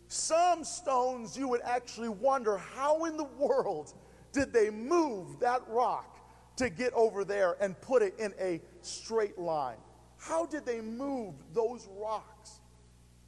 Some 0.08 0.64
stones 0.64 1.38
you 1.38 1.48
would 1.50 1.62
actually 1.62 2.10
wonder 2.10 2.58
how 2.58 3.06
in 3.06 3.18
the 3.18 3.26
world 3.26 3.94
did 4.32 4.54
they 4.54 4.70
move 4.70 5.40
that 5.40 5.62
rock 5.68 6.18
to 6.58 6.70
get 6.70 6.94
over 6.94 7.24
there 7.24 7.56
and 7.60 7.80
put 7.82 8.02
it 8.02 8.16
in 8.18 8.34
a 8.40 8.62
straight 8.82 9.38
line. 9.38 9.78
How 10.18 10.46
did 10.46 10.66
they 10.66 10.82
move 10.82 11.36
those 11.54 11.88
rocks? 11.98 12.60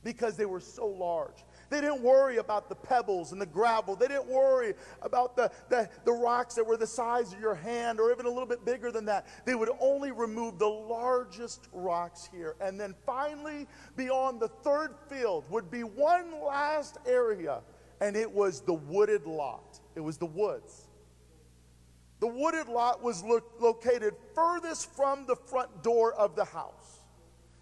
Because 0.04 0.38
they 0.38 0.46
were 0.46 0.60
so 0.60 0.88
large. 0.88 1.44
They 1.70 1.82
didn't 1.82 2.02
worry 2.02 2.38
about 2.38 2.68
the 2.68 2.76
pebbles 2.76 3.32
and 3.32 3.42
the 3.42 3.46
gravel. 3.46 3.96
They 3.96 4.08
didn't 4.08 4.28
worry 4.28 4.74
about 5.02 5.36
the, 5.36 5.52
the, 5.70 5.90
the, 6.04 6.12
rocks 6.12 6.56
that 6.56 6.66
were 6.66 6.78
the 6.78 6.88
size 6.88 7.32
of 7.32 7.40
your 7.40 7.56
hand 7.56 8.00
or 8.00 8.12
even 8.12 8.26
a 8.26 8.30
little 8.30 8.48
bit 8.48 8.66
bigger 8.66 8.92
than 8.92 9.06
that. 9.06 9.28
They 9.46 9.56
would 9.56 9.70
only 9.80 10.12
remove 10.12 10.58
the 10.58 10.68
largest 10.68 11.68
rocks 11.72 12.28
here. 12.32 12.56
And 12.60 12.80
then 12.80 12.96
finally, 13.06 13.68
beyond 13.96 14.40
the 14.40 14.48
third 14.48 14.96
field, 15.10 15.46
would 15.50 15.70
be 15.70 15.84
one 15.84 16.42
last 16.42 16.98
area, 17.06 17.62
and 18.02 18.16
it 18.16 18.32
was 18.32 18.62
the 18.62 18.74
wooded 18.74 19.26
lot. 19.26 19.80
It 19.96 20.02
was 20.02 20.18
the 20.18 20.26
woods. 20.26 20.88
The 22.20 22.28
wooded 22.28 22.68
lot 22.68 23.02
was 23.02 23.24
lo- 23.24 23.42
located 23.60 24.16
furthest 24.34 24.92
from 24.96 25.26
the 25.26 25.36
front 25.36 25.84
door 25.84 26.14
of 26.14 26.36
the 26.36 26.46
house. 26.46 27.00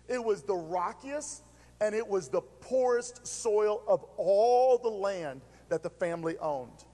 It 0.07 0.23
was 0.23 0.43
the 0.43 0.55
rockiest 0.55 1.43
and 1.79 1.93
it 1.93 2.07
was 2.07 2.29
the 2.29 2.41
poorest 2.41 3.25
soil 3.25 3.83
of 3.87 4.03
all 4.17 4.77
the 4.77 4.89
land 4.89 5.41
that 5.69 5.83
the 5.83 5.89
family 5.89 6.37
owned. 6.39 6.85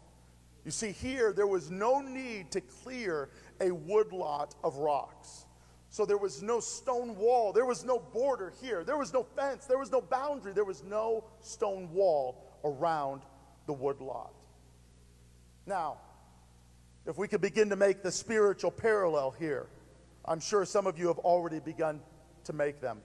You 0.65 0.71
see, 0.71 0.91
here 0.91 1.33
there 1.33 1.47
was 1.47 1.69
no 1.69 1.99
need 2.01 2.51
to 2.51 2.61
clear 2.61 3.29
a 3.59 3.71
woodlot 3.71 4.55
of 4.63 4.77
rocks. 4.77 5.45
So 5.89 6.05
there 6.05 6.17
was 6.17 6.41
no 6.41 6.59
stone 6.59 7.15
wall, 7.15 7.53
there 7.53 7.65
was 7.65 7.85
no 7.85 7.99
border 7.99 8.51
here, 8.61 8.83
there 8.83 8.97
was 8.97 9.13
no 9.13 9.23
fence, 9.35 9.65
there 9.65 9.77
was 9.77 9.91
no 9.91 10.01
boundary, 10.01 10.51
there 10.51 10.65
was 10.65 10.83
no 10.83 11.23
stone 11.39 11.91
wall 11.91 12.43
around 12.63 13.21
the 13.67 13.73
woodlot. 13.73 14.33
Now, 15.65 15.97
if 17.05 17.17
we 17.17 17.27
could 17.27 17.41
begin 17.41 17.69
to 17.69 17.75
make 17.75 18.01
the 18.01 18.11
spiritual 18.11 18.71
parallel 18.71 19.35
here, 19.37 19.67
I'm 20.25 20.39
sure 20.39 20.65
some 20.65 20.87
of 20.87 20.97
you 20.97 21.07
have 21.07 21.19
already 21.19 21.59
begun 21.59 21.99
to 22.45 22.53
make 22.53 22.81
them. 22.81 23.01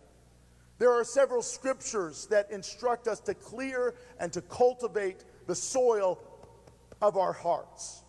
There 0.78 0.92
are 0.92 1.04
several 1.04 1.42
scriptures 1.42 2.26
that 2.26 2.50
instruct 2.50 3.08
us 3.08 3.20
to 3.20 3.34
clear 3.34 3.94
and 4.20 4.32
to 4.32 4.40
cultivate 4.42 5.24
the 5.46 5.54
soil 5.54 6.20
of 7.02 7.16
our 7.16 7.32
hearts. 7.32 8.02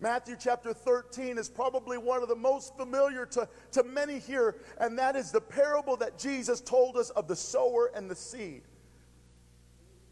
Matthew 0.00 0.36
chapter 0.38 0.72
13 0.72 1.38
is 1.38 1.48
probably 1.48 1.98
one 1.98 2.22
of 2.22 2.28
the 2.28 2.36
most 2.36 2.76
familiar 2.76 3.26
to, 3.26 3.48
to 3.72 3.82
many 3.82 4.20
here, 4.20 4.56
and 4.80 4.98
that 4.98 5.16
is 5.16 5.32
the 5.32 5.40
parable 5.40 5.96
that 5.96 6.18
Jesus 6.18 6.60
told 6.60 6.96
us 6.96 7.10
of 7.10 7.26
the 7.26 7.34
sower 7.34 7.90
and 7.94 8.08
the 8.08 8.14
seed. 8.14 8.62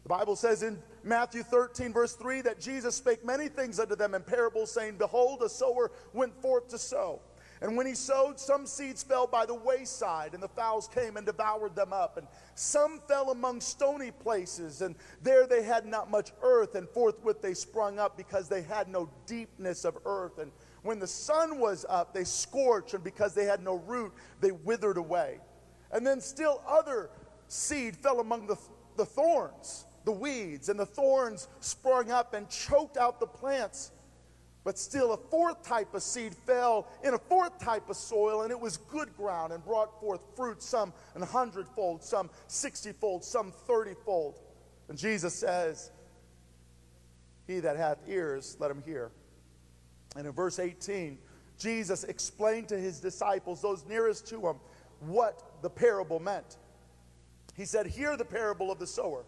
The 0.03 0.09
Bible 0.09 0.35
says 0.35 0.63
in 0.63 0.77
Matthew 1.03 1.43
13, 1.43 1.93
verse 1.93 2.13
3, 2.13 2.41
that 2.41 2.59
Jesus 2.59 2.95
spake 2.95 3.25
many 3.25 3.47
things 3.47 3.79
unto 3.79 3.95
them 3.95 4.13
in 4.13 4.23
parables, 4.23 4.71
saying, 4.71 4.97
Behold, 4.97 5.41
a 5.41 5.49
sower 5.49 5.91
went 6.13 6.41
forth 6.41 6.67
to 6.69 6.77
sow. 6.77 7.21
And 7.61 7.75
when 7.75 7.87
he 7.87 7.95
sowed, 7.95 8.39
some 8.39 8.65
seeds 8.65 9.01
fell 9.01 9.25
by 9.25 9.45
the 9.45 9.55
wayside, 9.55 10.33
and 10.33 10.43
the 10.43 10.47
fowls 10.47 10.87
came 10.87 11.17
and 11.17 11.25
devoured 11.25 11.75
them 11.75 11.91
up. 11.91 12.17
And 12.17 12.27
some 12.55 12.99
fell 13.07 13.31
among 13.31 13.61
stony 13.61 14.11
places, 14.11 14.81
and 14.81 14.95
there 15.23 15.47
they 15.47 15.63
had 15.63 15.85
not 15.85 16.11
much 16.11 16.31
earth, 16.41 16.75
and 16.75 16.87
forthwith 16.89 17.41
they 17.41 17.53
sprung 17.53 17.97
up 17.97 18.15
because 18.15 18.47
they 18.47 18.61
had 18.61 18.87
no 18.87 19.09
deepness 19.25 19.85
of 19.85 19.97
earth. 20.05 20.37
And 20.37 20.51
when 20.83 20.99
the 20.99 21.07
sun 21.07 21.59
was 21.59 21.85
up, 21.89 22.13
they 22.13 22.23
scorched, 22.23 22.93
and 22.93 23.03
because 23.03 23.33
they 23.33 23.45
had 23.45 23.63
no 23.63 23.75
root, 23.75 24.13
they 24.39 24.51
withered 24.51 24.97
away. 24.97 25.39
And 25.91 26.05
then 26.05 26.21
still 26.21 26.61
other 26.67 27.09
seed 27.47 27.95
fell 27.95 28.19
among 28.19 28.47
the, 28.47 28.57
the 28.97 29.05
thorns 29.05 29.85
the 30.07 30.11
weeds, 30.13 30.69
and 30.69 30.79
the 30.79 30.85
thorns 30.85 31.49
sprung 31.59 32.09
up 32.11 32.33
and 32.33 32.49
choked 32.49 32.95
out 32.95 33.19
the 33.19 33.27
plants. 33.27 33.91
But 34.67 34.77
still, 34.77 35.13
a 35.13 35.17
fourth 35.17 35.63
type 35.63 35.93
of 35.93 36.03
seed 36.03 36.35
fell 36.35 36.89
in 37.01 37.13
a 37.13 37.17
fourth 37.17 37.57
type 37.57 37.89
of 37.89 37.95
soil, 37.95 38.41
and 38.41 38.51
it 38.51 38.59
was 38.59 38.75
good 38.75 39.15
ground 39.15 39.53
and 39.53 39.63
brought 39.63 39.97
forth 40.01 40.19
fruit, 40.35 40.61
some 40.61 40.91
an 41.15 41.21
hundredfold, 41.21 42.03
some 42.03 42.29
sixtyfold, 42.47 43.23
some 43.23 43.53
thirtyfold. 43.65 44.41
And 44.89 44.97
Jesus 44.97 45.33
says, 45.33 45.89
He 47.47 47.61
that 47.61 47.77
hath 47.77 47.99
ears, 48.09 48.57
let 48.59 48.69
him 48.69 48.83
hear. 48.85 49.11
And 50.17 50.27
in 50.27 50.33
verse 50.33 50.59
18, 50.59 51.17
Jesus 51.57 52.03
explained 52.03 52.67
to 52.67 52.77
his 52.77 52.99
disciples, 52.99 53.61
those 53.61 53.85
nearest 53.87 54.27
to 54.27 54.49
him, 54.49 54.57
what 54.99 55.61
the 55.61 55.69
parable 55.69 56.19
meant. 56.19 56.57
He 57.55 57.63
said, 57.63 57.87
Hear 57.87 58.17
the 58.17 58.25
parable 58.25 58.69
of 58.69 58.79
the 58.79 58.87
sower. 58.87 59.23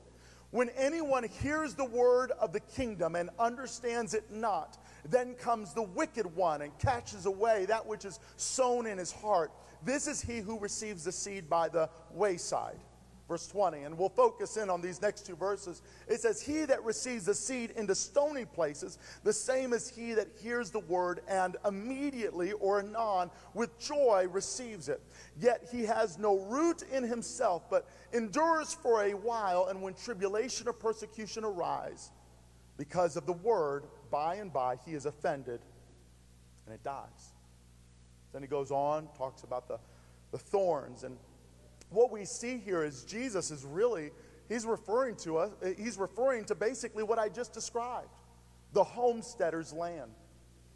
When 0.52 0.70
anyone 0.70 1.24
hears 1.24 1.76
the 1.76 1.86
word 1.86 2.32
of 2.42 2.54
the 2.54 2.60
kingdom 2.60 3.16
and 3.16 3.30
understands 3.40 4.14
it 4.14 4.32
not, 4.32 4.78
then 5.06 5.34
comes 5.36 5.74
the 5.74 5.84
wicked 5.84 6.26
one 6.36 6.62
and 6.62 6.78
catches 6.80 7.26
away 7.26 7.66
that 7.66 7.86
which 7.86 8.06
is 8.06 8.20
sown 8.38 8.86
in 8.88 8.98
his 8.98 9.12
heart. 9.12 9.52
This 9.84 10.08
is 10.08 10.22
he 10.22 10.40
who 10.40 10.60
receives 10.60 11.04
the 11.04 11.12
seed 11.12 11.50
by 11.50 11.70
the 11.70 11.90
wayside 12.12 12.78
verse 13.30 13.48
20. 13.48 13.84
And 13.84 13.98
we'll 13.98 14.10
focus 14.10 14.58
in 14.58 14.70
on 14.70 14.82
these 14.82 15.02
next 15.02 15.26
two 15.26 15.36
verses. 15.36 15.84
It 16.08 16.20
says, 16.20 16.42
He 16.42 16.66
that 16.66 16.84
receives 16.84 17.26
the 17.26 17.36
seed 17.36 17.72
into 17.78 17.96
stony 17.96 18.44
places, 18.44 18.98
the 19.24 19.32
same 19.32 19.72
as 19.72 19.88
he 19.88 20.14
that 20.16 20.28
hears 20.42 20.72
the 20.72 20.80
word 20.80 21.22
and 21.30 21.56
immediately 21.66 22.52
or 22.54 22.80
anon 22.80 23.30
with 23.54 23.80
joy 23.80 24.28
receives 24.30 24.90
it. 24.90 25.02
Yet 25.40 25.70
he 25.72 25.84
has 25.84 26.18
no 26.18 26.40
root 26.40 26.84
in 26.92 27.04
himself, 27.04 27.70
but 27.70 27.88
endures 28.12 28.74
for 28.74 29.04
a 29.04 29.12
while, 29.12 29.68
and 29.70 29.82
when 29.82 29.94
tribulation 29.94 30.68
or 30.68 30.74
persecution 30.74 31.46
arise, 31.46 32.10
because 32.78 33.16
of 33.16 33.26
the 33.28 33.34
word, 33.34 33.84
by 34.10 34.36
and 34.36 34.52
by 34.52 34.78
he 34.86 34.94
is 34.94 35.06
offended 35.06 35.62
and 36.66 36.76
it 36.76 36.84
dies. 36.84 37.34
Then 38.32 38.42
he 38.42 38.48
goes 38.48 38.72
on, 38.72 39.08
talks 39.18 39.44
about 39.44 39.68
the, 39.68 39.80
the 40.32 40.38
thorns 40.38 41.04
and 41.04 41.18
what 41.90 42.12
we 42.12 42.26
see 42.26 42.58
here 42.58 42.84
is 42.84 43.04
Jesus 43.04 43.52
is 43.52 43.66
really, 43.66 44.12
he's 44.48 44.66
referring 44.66 45.16
to 45.18 45.38
us, 45.38 45.52
eh, 45.64 45.74
he's 45.78 45.98
referring 45.98 46.46
to 46.46 46.56
basically 46.56 47.04
what 47.04 47.20
I 47.20 47.30
just 47.30 47.54
described 47.54 48.10
the 48.74 48.84
homesteader's 48.84 49.74
land. 49.74 50.12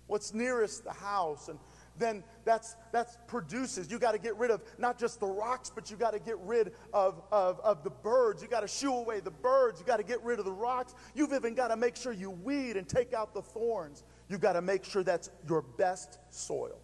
What's 0.07 0.33
nearest 0.33 0.83
the 0.83 0.93
house 0.93 1.47
and 1.47 1.59
then 1.97 2.23
that's 2.45 2.75
that's 2.91 3.17
produces. 3.27 3.91
You 3.91 3.99
got 3.99 4.13
to 4.13 4.17
get 4.17 4.35
rid 4.37 4.51
of 4.51 4.61
not 4.77 4.97
just 4.97 5.19
the 5.19 5.27
rocks 5.27 5.71
but 5.73 5.91
you 5.91 5.97
got 5.97 6.13
to 6.13 6.19
get 6.19 6.37
rid 6.39 6.73
of, 6.93 7.21
of, 7.31 7.59
of 7.59 7.83
the 7.83 7.89
birds. 7.89 8.41
You 8.41 8.47
got 8.47 8.61
to 8.61 8.67
shoo 8.67 8.93
away 8.93 9.19
the 9.19 9.31
birds. 9.31 9.79
You 9.79 9.85
got 9.85 9.97
to 9.97 10.03
get 10.03 10.23
rid 10.23 10.39
of 10.39 10.45
the 10.45 10.51
rocks. 10.51 10.95
You've 11.13 11.33
even 11.33 11.53
got 11.55 11.69
to 11.69 11.77
make 11.77 11.95
sure 11.95 12.13
you 12.13 12.31
weed 12.31 12.77
and 12.77 12.87
take 12.87 13.13
out 13.13 13.33
the 13.33 13.41
thorns. 13.41 14.03
You've 14.29 14.41
got 14.41 14.53
to 14.53 14.61
make 14.61 14.83
sure 14.83 15.03
that's 15.03 15.29
your 15.47 15.61
best 15.61 16.19
soil. 16.29 16.79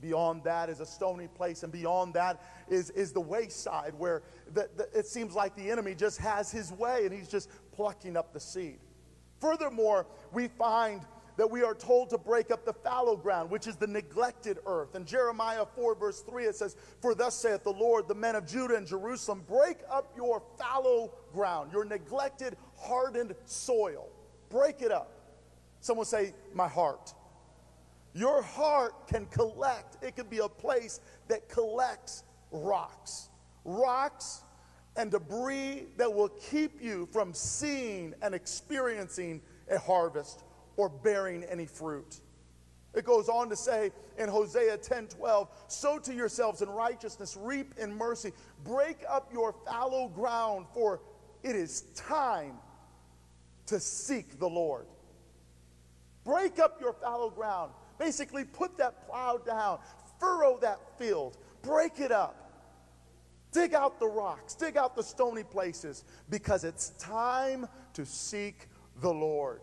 Beyond 0.00 0.42
that 0.44 0.68
is 0.68 0.80
a 0.80 0.86
stony 0.86 1.28
place, 1.28 1.62
and 1.62 1.72
beyond 1.72 2.14
that 2.14 2.42
is, 2.68 2.90
is 2.90 3.12
the 3.12 3.20
wayside 3.20 3.94
where 3.96 4.22
the, 4.52 4.68
the, 4.76 4.88
it 4.92 5.06
seems 5.06 5.32
like 5.32 5.54
the 5.54 5.70
enemy 5.70 5.94
just 5.94 6.18
has 6.18 6.50
his 6.50 6.72
way 6.72 7.06
and 7.06 7.14
he's 7.14 7.28
just 7.28 7.48
plucking 7.72 8.16
up 8.16 8.32
the 8.32 8.40
seed. 8.40 8.80
Furthermore, 9.40 10.06
we 10.32 10.48
find 10.48 11.02
that 11.36 11.50
we 11.50 11.62
are 11.62 11.74
told 11.74 12.10
to 12.10 12.18
break 12.18 12.50
up 12.50 12.64
the 12.64 12.72
fallow 12.72 13.16
ground, 13.16 13.50
which 13.50 13.66
is 13.66 13.76
the 13.76 13.86
neglected 13.86 14.58
earth. 14.66 14.94
In 14.94 15.04
Jeremiah 15.04 15.64
4, 15.74 15.94
verse 15.94 16.20
3, 16.20 16.44
it 16.44 16.56
says, 16.56 16.76
For 17.00 17.14
thus 17.14 17.34
saith 17.34 17.64
the 17.64 17.72
Lord, 17.72 18.08
the 18.08 18.14
men 18.14 18.34
of 18.34 18.46
Judah 18.46 18.76
and 18.76 18.86
Jerusalem, 18.86 19.44
break 19.48 19.78
up 19.90 20.12
your 20.16 20.42
fallow 20.58 21.12
ground, 21.32 21.72
your 21.72 21.84
neglected, 21.84 22.56
hardened 22.76 23.34
soil. 23.46 24.08
Break 24.50 24.82
it 24.82 24.92
up. 24.92 25.10
Someone 25.80 26.06
say, 26.06 26.34
My 26.54 26.68
heart. 26.68 27.14
Your 28.14 28.42
heart 28.42 29.08
can 29.08 29.24
collect, 29.26 30.02
it 30.04 30.16
can 30.16 30.26
be 30.26 30.38
a 30.38 30.48
place 30.48 31.00
that 31.28 31.48
collects 31.48 32.24
rocks. 32.50 33.30
Rocks 33.64 34.42
and 34.96 35.10
debris 35.10 35.86
that 35.96 36.12
will 36.12 36.28
keep 36.28 36.82
you 36.82 37.08
from 37.10 37.32
seeing 37.32 38.12
and 38.20 38.34
experiencing 38.34 39.40
a 39.70 39.78
harvest 39.78 40.44
or 40.76 40.88
bearing 40.88 41.44
any 41.44 41.66
fruit. 41.66 42.20
It 42.94 43.04
goes 43.04 43.28
on 43.28 43.48
to 43.48 43.56
say 43.56 43.90
in 44.18 44.28
Hosea 44.28 44.76
10 44.76 45.08
12, 45.08 45.48
sow 45.68 45.98
to 46.00 46.14
yourselves 46.14 46.60
in 46.60 46.68
righteousness, 46.68 47.36
reap 47.40 47.74
in 47.78 47.96
mercy, 47.96 48.32
break 48.64 48.98
up 49.08 49.32
your 49.32 49.54
fallow 49.66 50.08
ground, 50.08 50.66
for 50.74 51.00
it 51.42 51.56
is 51.56 51.82
time 51.94 52.54
to 53.66 53.80
seek 53.80 54.38
the 54.38 54.48
Lord. 54.48 54.86
Break 56.24 56.58
up 56.58 56.80
your 56.80 56.92
fallow 56.92 57.30
ground. 57.30 57.72
Basically, 57.98 58.44
put 58.44 58.76
that 58.78 59.06
plow 59.08 59.38
down, 59.38 59.78
furrow 60.20 60.58
that 60.60 60.78
field, 60.98 61.38
break 61.62 61.98
it 61.98 62.12
up. 62.12 62.38
Dig 63.52 63.74
out 63.74 63.98
the 63.98 64.06
rocks, 64.06 64.54
dig 64.54 64.76
out 64.76 64.96
the 64.96 65.02
stony 65.02 65.42
places, 65.42 66.04
because 66.30 66.64
it's 66.64 66.90
time 66.98 67.66
to 67.92 68.06
seek 68.06 68.68
the 69.00 69.12
Lord. 69.12 69.60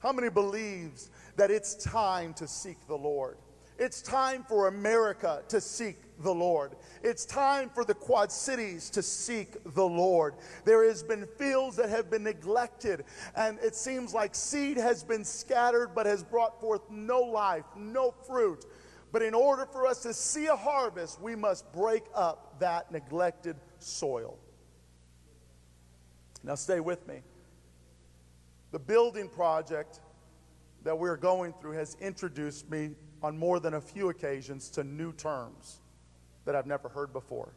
How 0.00 0.12
many 0.12 0.28
believes 0.28 1.10
that 1.36 1.50
it's 1.50 1.74
time 1.74 2.34
to 2.34 2.46
seek 2.46 2.86
the 2.86 2.96
Lord? 2.96 3.36
It's 3.78 4.02
time 4.02 4.44
for 4.48 4.66
America 4.66 5.42
to 5.48 5.60
seek 5.60 5.96
the 6.20 6.34
Lord. 6.34 6.74
It's 7.04 7.24
time 7.24 7.70
for 7.70 7.84
the 7.84 7.94
Quad 7.94 8.32
Cities 8.32 8.90
to 8.90 9.02
seek 9.02 9.56
the 9.74 9.86
Lord. 9.86 10.34
There 10.64 10.84
has 10.84 11.04
been 11.04 11.26
fields 11.38 11.76
that 11.76 11.88
have 11.88 12.10
been 12.10 12.24
neglected, 12.24 13.04
and 13.36 13.58
it 13.60 13.76
seems 13.76 14.12
like 14.12 14.34
seed 14.34 14.78
has 14.78 15.04
been 15.04 15.24
scattered 15.24 15.94
but 15.94 16.06
has 16.06 16.24
brought 16.24 16.60
forth 16.60 16.82
no 16.90 17.20
life, 17.20 17.64
no 17.76 18.10
fruit. 18.26 18.64
But 19.12 19.22
in 19.22 19.32
order 19.32 19.64
for 19.64 19.86
us 19.86 20.02
to 20.02 20.12
see 20.12 20.46
a 20.46 20.56
harvest, 20.56 21.20
we 21.20 21.36
must 21.36 21.72
break 21.72 22.02
up 22.14 22.58
that 22.58 22.90
neglected 22.90 23.56
soil. 23.78 24.38
Now, 26.42 26.56
stay 26.56 26.80
with 26.80 27.06
me. 27.06 27.20
The 28.70 28.78
building 28.78 29.28
project 29.28 30.00
that 30.84 30.98
we're 30.98 31.16
going 31.16 31.54
through 31.54 31.72
has 31.72 31.96
introduced 32.00 32.70
me 32.70 32.90
on 33.22 33.38
more 33.38 33.60
than 33.60 33.74
a 33.74 33.80
few 33.80 34.10
occasions 34.10 34.68
to 34.70 34.84
new 34.84 35.12
terms 35.12 35.80
that 36.44 36.54
I've 36.54 36.66
never 36.66 36.88
heard 36.88 37.12
before. 37.12 37.52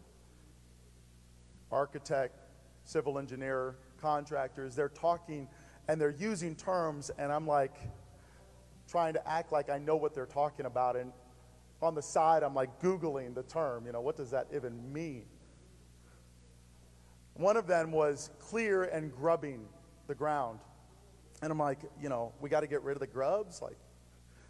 Architect, 1.71 2.39
civil 2.85 3.19
engineer, 3.19 3.75
contractors, 4.01 4.75
they're 4.75 4.89
talking 4.89 5.47
and 5.87 5.99
they're 5.99 6.15
using 6.17 6.55
terms, 6.55 7.11
and 7.17 7.31
I'm 7.31 7.47
like 7.47 7.75
trying 8.87 9.13
to 9.13 9.27
act 9.27 9.51
like 9.51 9.69
I 9.69 9.77
know 9.77 9.95
what 9.95 10.13
they're 10.13 10.25
talking 10.25 10.65
about. 10.65 10.95
And 10.95 11.11
on 11.81 11.95
the 11.95 12.01
side, 12.01 12.43
I'm 12.43 12.53
like 12.53 12.81
Googling 12.81 13.35
the 13.35 13.43
term, 13.43 13.85
you 13.85 13.91
know, 13.91 14.01
what 14.01 14.15
does 14.15 14.31
that 14.31 14.47
even 14.55 14.93
mean? 14.93 15.25
One 17.33 17.57
of 17.57 17.67
them 17.67 17.91
was 17.91 18.29
clear 18.39 18.83
and 18.83 19.13
grubbing 19.13 19.65
the 20.07 20.15
ground. 20.15 20.59
And 21.41 21.51
I'm 21.51 21.57
like, 21.59 21.79
you 22.01 22.09
know, 22.09 22.33
we 22.39 22.49
got 22.49 22.61
to 22.61 22.67
get 22.67 22.83
rid 22.83 22.95
of 22.95 22.99
the 22.99 23.07
grubs, 23.07 23.61
like 23.61 23.77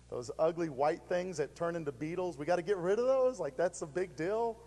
those 0.09 0.29
ugly 0.37 0.69
white 0.69 1.01
things 1.07 1.37
that 1.37 1.55
turn 1.55 1.75
into 1.75 1.91
beetles. 1.91 2.37
We 2.37 2.45
got 2.45 2.57
to 2.57 2.61
get 2.61 2.77
rid 2.77 2.99
of 2.99 3.05
those. 3.05 3.39
Like, 3.39 3.55
that's 3.55 3.81
a 3.81 3.87
big 3.87 4.15
deal. 4.15 4.57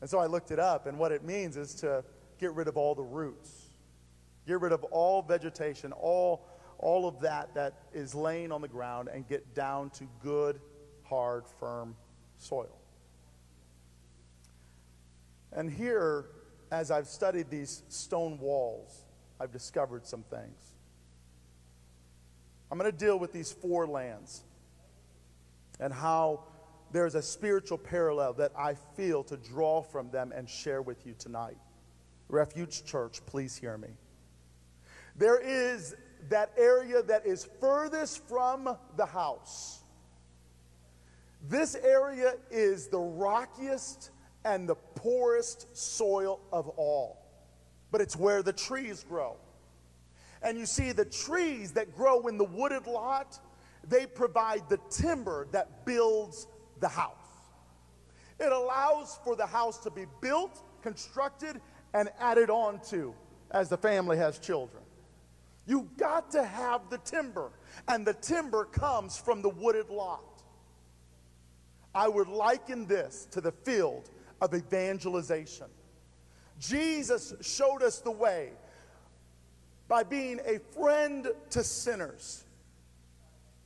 And 0.00 0.08
so 0.08 0.18
I 0.18 0.26
looked 0.26 0.50
it 0.50 0.58
up, 0.60 0.86
and 0.86 0.98
what 0.98 1.10
it 1.10 1.24
means 1.24 1.56
is 1.56 1.74
to 1.76 2.04
get 2.38 2.52
rid 2.52 2.68
of 2.68 2.76
all 2.76 2.94
the 2.94 3.02
roots, 3.02 3.70
get 4.46 4.60
rid 4.60 4.72
of 4.72 4.84
all 4.84 5.22
vegetation, 5.22 5.92
all, 5.92 6.46
all 6.78 7.08
of 7.08 7.20
that 7.20 7.52
that 7.54 7.74
is 7.92 8.14
laying 8.14 8.52
on 8.52 8.60
the 8.60 8.68
ground, 8.68 9.08
and 9.12 9.26
get 9.26 9.54
down 9.54 9.90
to 9.90 10.04
good, 10.22 10.60
hard, 11.02 11.44
firm 11.58 11.96
soil. 12.36 12.78
And 15.52 15.70
here, 15.70 16.26
as 16.70 16.90
I've 16.90 17.08
studied 17.08 17.50
these 17.50 17.82
stone 17.88 18.38
walls, 18.38 19.06
I've 19.40 19.50
discovered 19.50 20.06
some 20.06 20.22
things. 20.22 20.74
I'm 22.70 22.78
going 22.78 22.90
to 22.90 22.96
deal 22.96 23.18
with 23.18 23.32
these 23.32 23.50
four 23.50 23.86
lands 23.86 24.42
and 25.80 25.92
how 25.92 26.44
there's 26.92 27.14
a 27.14 27.22
spiritual 27.22 27.78
parallel 27.78 28.34
that 28.34 28.52
I 28.56 28.74
feel 28.96 29.22
to 29.24 29.36
draw 29.36 29.82
from 29.82 30.10
them 30.10 30.32
and 30.34 30.48
share 30.48 30.82
with 30.82 31.06
you 31.06 31.14
tonight. 31.18 31.56
Refuge 32.28 32.84
Church, 32.84 33.20
please 33.26 33.56
hear 33.56 33.78
me. 33.78 33.88
There 35.16 35.40
is 35.40 35.94
that 36.28 36.52
area 36.56 37.02
that 37.02 37.26
is 37.26 37.48
furthest 37.60 38.26
from 38.28 38.76
the 38.96 39.06
house. 39.06 39.82
This 41.48 41.74
area 41.74 42.34
is 42.50 42.88
the 42.88 42.98
rockiest 42.98 44.10
and 44.44 44.68
the 44.68 44.74
poorest 44.74 45.76
soil 45.76 46.40
of 46.52 46.68
all, 46.70 47.24
but 47.90 48.00
it's 48.00 48.16
where 48.16 48.42
the 48.42 48.52
trees 48.52 49.04
grow. 49.08 49.36
And 50.42 50.58
you 50.58 50.66
see, 50.66 50.92
the 50.92 51.04
trees 51.04 51.72
that 51.72 51.94
grow 51.96 52.26
in 52.28 52.38
the 52.38 52.44
wooded 52.44 52.86
lot, 52.86 53.38
they 53.88 54.06
provide 54.06 54.68
the 54.68 54.78
timber 54.90 55.48
that 55.52 55.84
builds 55.84 56.46
the 56.80 56.88
house. 56.88 57.14
It 58.38 58.52
allows 58.52 59.18
for 59.24 59.34
the 59.34 59.46
house 59.46 59.78
to 59.78 59.90
be 59.90 60.06
built, 60.20 60.62
constructed, 60.82 61.60
and 61.94 62.08
added 62.20 62.50
on 62.50 62.80
to 62.90 63.14
as 63.50 63.68
the 63.68 63.76
family 63.76 64.16
has 64.16 64.38
children. 64.38 64.82
You've 65.66 65.96
got 65.96 66.30
to 66.30 66.44
have 66.44 66.88
the 66.88 66.98
timber, 66.98 67.50
and 67.88 68.06
the 68.06 68.14
timber 68.14 68.64
comes 68.64 69.18
from 69.18 69.42
the 69.42 69.48
wooded 69.48 69.90
lot. 69.90 70.42
I 71.94 72.08
would 72.08 72.28
liken 72.28 72.86
this 72.86 73.26
to 73.32 73.40
the 73.40 73.52
field 73.52 74.08
of 74.40 74.54
evangelization. 74.54 75.66
Jesus 76.58 77.34
showed 77.40 77.82
us 77.82 77.98
the 77.98 78.10
way 78.10 78.52
by 79.88 80.02
being 80.02 80.38
a 80.44 80.58
friend 80.74 81.28
to 81.50 81.64
sinners. 81.64 82.44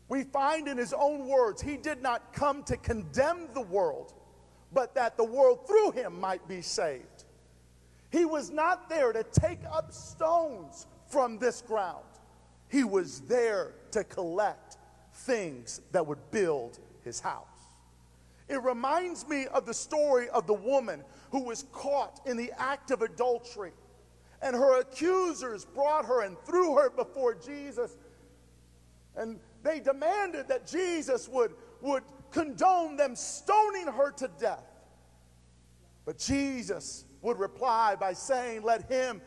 We 0.09 0.25
find 0.25 0.69
in 0.69 0.79
his 0.79 0.93
own 0.93 1.27
words, 1.27 1.61
he 1.61 1.77
did 1.77 2.01
not 2.01 2.33
come 2.33 2.63
to 2.65 2.77
condemn 2.77 3.49
the 3.55 3.63
world, 3.63 4.15
but 4.73 4.95
that 4.95 5.17
the 5.17 5.25
world 5.25 5.67
through 5.67 5.93
him 5.93 6.21
might 6.21 6.47
be 6.47 6.63
saved. 6.63 7.25
He 8.11 8.25
was 8.25 8.51
not 8.51 8.89
there 8.89 9.13
to 9.13 9.25
take 9.25 9.61
up 9.71 9.93
stones 9.93 10.87
from 11.09 11.39
this 11.39 11.61
ground, 11.63 12.05
he 12.69 12.85
was 12.85 13.21
there 13.23 13.73
to 13.91 14.03
collect 14.05 14.79
things 15.13 15.83
that 15.93 16.07
would 16.07 16.31
build 16.31 16.79
his 17.05 17.21
house. 17.21 17.47
It 18.49 18.63
reminds 18.63 19.29
me 19.29 19.47
of 19.47 19.67
the 19.67 19.75
story 19.75 20.29
of 20.31 20.47
the 20.47 20.55
woman 20.55 21.05
who 21.31 21.43
was 21.43 21.65
caught 21.73 22.21
in 22.27 22.37
the 22.37 22.53
act 22.59 22.91
of 22.91 23.03
adultery 23.03 23.73
and 24.43 24.57
her 24.57 24.81
accusers 24.81 25.65
brought 25.65 26.05
her 26.07 26.23
and 26.23 26.37
threw 26.45 26.77
her 26.77 26.91
before 26.91 27.35
Jesus. 27.35 27.97
And 29.17 29.39
they 29.63 29.81
demanded 29.81 30.49
that 30.49 30.67
Jesus 30.67 31.29
would, 31.29 31.55
would 31.81 32.03
condone 32.31 32.97
them 32.97 33.15
stoning 33.15 33.87
her 33.87 34.11
to 34.13 34.29
death. 34.41 34.65
But 36.05 36.19
Jesus 36.19 37.05
would 37.21 37.39
reply 37.39 37.95
by 37.95 38.13
saying, 38.13 38.63
Let 38.63 38.91
him 38.91 39.21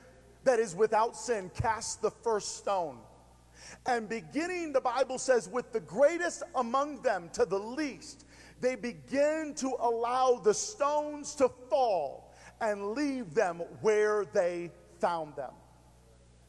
that 0.44 0.60
is 0.60 0.76
without 0.76 1.16
sin 1.16 1.50
cast 1.62 2.02
the 2.02 2.12
first 2.12 2.58
stone. 2.58 2.98
And 3.86 4.08
beginning, 4.08 4.74
the 4.74 4.82
Bible 4.82 5.18
says, 5.18 5.50
with 5.50 5.72
the 5.72 5.80
greatest 5.80 6.44
among 6.56 7.02
them 7.02 7.30
to 7.34 7.46
the 7.46 7.58
least, 7.58 8.26
they 8.62 8.76
begin 8.76 9.54
to 9.56 9.76
allow 9.80 10.40
the 10.44 10.54
stones 10.54 11.36
to 11.36 11.50
fall 11.70 12.34
and 12.62 12.92
leave 12.92 13.34
them 13.34 13.58
where 13.82 14.26
they 14.34 14.72
found 15.00 15.36
them. 15.36 15.52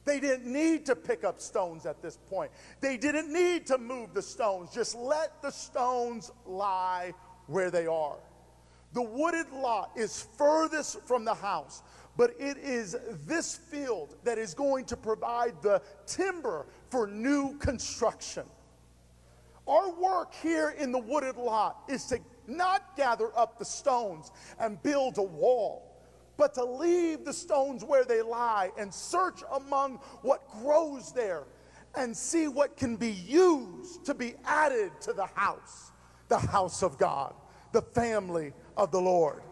They 0.04 0.20
didn't 0.20 0.50
need 0.50 0.86
to 0.86 0.94
pick 0.94 1.24
up 1.24 1.40
stones 1.40 1.84
at 1.84 2.00
this 2.00 2.16
point. 2.28 2.52
They 2.80 2.96
didn't 2.96 3.32
need 3.32 3.66
to 3.66 3.78
move 3.78 4.14
the 4.14 4.22
stones. 4.22 4.70
Just 4.72 4.94
let 4.94 5.42
the 5.42 5.50
stones 5.50 6.30
lie 6.46 7.12
where 7.48 7.70
they 7.70 7.86
are. 7.86 8.18
The 8.92 9.02
wooded 9.02 9.50
lot 9.50 9.90
is 9.96 10.26
furthest 10.38 11.02
from 11.02 11.24
the 11.24 11.34
house, 11.34 11.82
but 12.16 12.30
it 12.38 12.56
is 12.56 12.96
this 13.26 13.56
field 13.56 14.14
that 14.24 14.38
is 14.38 14.54
going 14.54 14.84
to 14.86 14.96
provide 14.96 15.60
the 15.60 15.82
timber 16.06 16.66
for 16.88 17.06
new 17.08 17.58
construction. 17.58 18.44
Our 19.66 19.90
work 19.90 20.32
here 20.34 20.70
in 20.78 20.92
the 20.92 20.98
wooded 20.98 21.36
lot 21.36 21.82
is 21.88 22.04
to 22.06 22.20
not 22.46 22.96
gather 22.96 23.36
up 23.36 23.58
the 23.58 23.64
stones 23.64 24.30
and 24.60 24.80
build 24.82 25.18
a 25.18 25.22
wall, 25.22 25.85
but 26.36 26.54
to 26.54 26.64
leave 26.64 27.24
the 27.24 27.32
stones 27.32 27.84
where 27.84 28.04
they 28.04 28.22
lie 28.22 28.70
and 28.78 28.92
search 28.92 29.42
among 29.52 29.96
what 30.22 30.48
grows 30.60 31.12
there 31.12 31.44
and 31.96 32.16
see 32.16 32.46
what 32.48 32.76
can 32.76 32.96
be 32.96 33.10
used 33.10 34.04
to 34.04 34.14
be 34.14 34.34
added 34.44 34.92
to 35.00 35.12
the 35.12 35.26
house, 35.26 35.92
the 36.28 36.38
house 36.38 36.82
of 36.82 36.98
God, 36.98 37.34
the 37.72 37.82
family 37.82 38.52
of 38.76 38.90
the 38.90 39.00
Lord. 39.00 39.42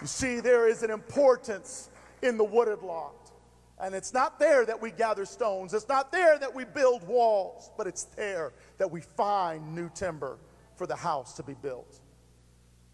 You 0.00 0.06
see, 0.06 0.40
there 0.40 0.68
is 0.68 0.82
an 0.82 0.90
importance 0.90 1.90
in 2.22 2.38
the 2.38 2.44
wooded 2.44 2.82
lot. 2.82 3.32
And 3.80 3.94
it's 3.94 4.12
not 4.12 4.38
there 4.38 4.66
that 4.66 4.80
we 4.80 4.90
gather 4.90 5.24
stones. 5.24 5.72
It's 5.72 5.88
not 5.88 6.12
there 6.12 6.38
that 6.38 6.54
we 6.54 6.64
build 6.64 7.06
walls, 7.06 7.70
but 7.78 7.86
it's 7.86 8.04
there 8.04 8.52
that 8.78 8.90
we 8.90 9.00
find 9.00 9.74
new 9.74 9.90
timber 9.94 10.38
for 10.76 10.86
the 10.86 10.96
house 10.96 11.34
to 11.34 11.42
be 11.42 11.54
built. 11.54 12.00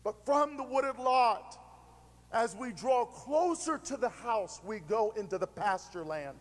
But 0.04 0.24
from 0.24 0.56
the 0.56 0.62
wooded 0.62 0.98
lot, 0.98 1.58
as 2.36 2.54
we 2.54 2.70
draw 2.70 3.06
closer 3.06 3.78
to 3.78 3.96
the 3.96 4.10
house, 4.10 4.60
we 4.62 4.78
go 4.80 5.14
into 5.16 5.38
the 5.38 5.46
pasture 5.46 6.04
land. 6.04 6.36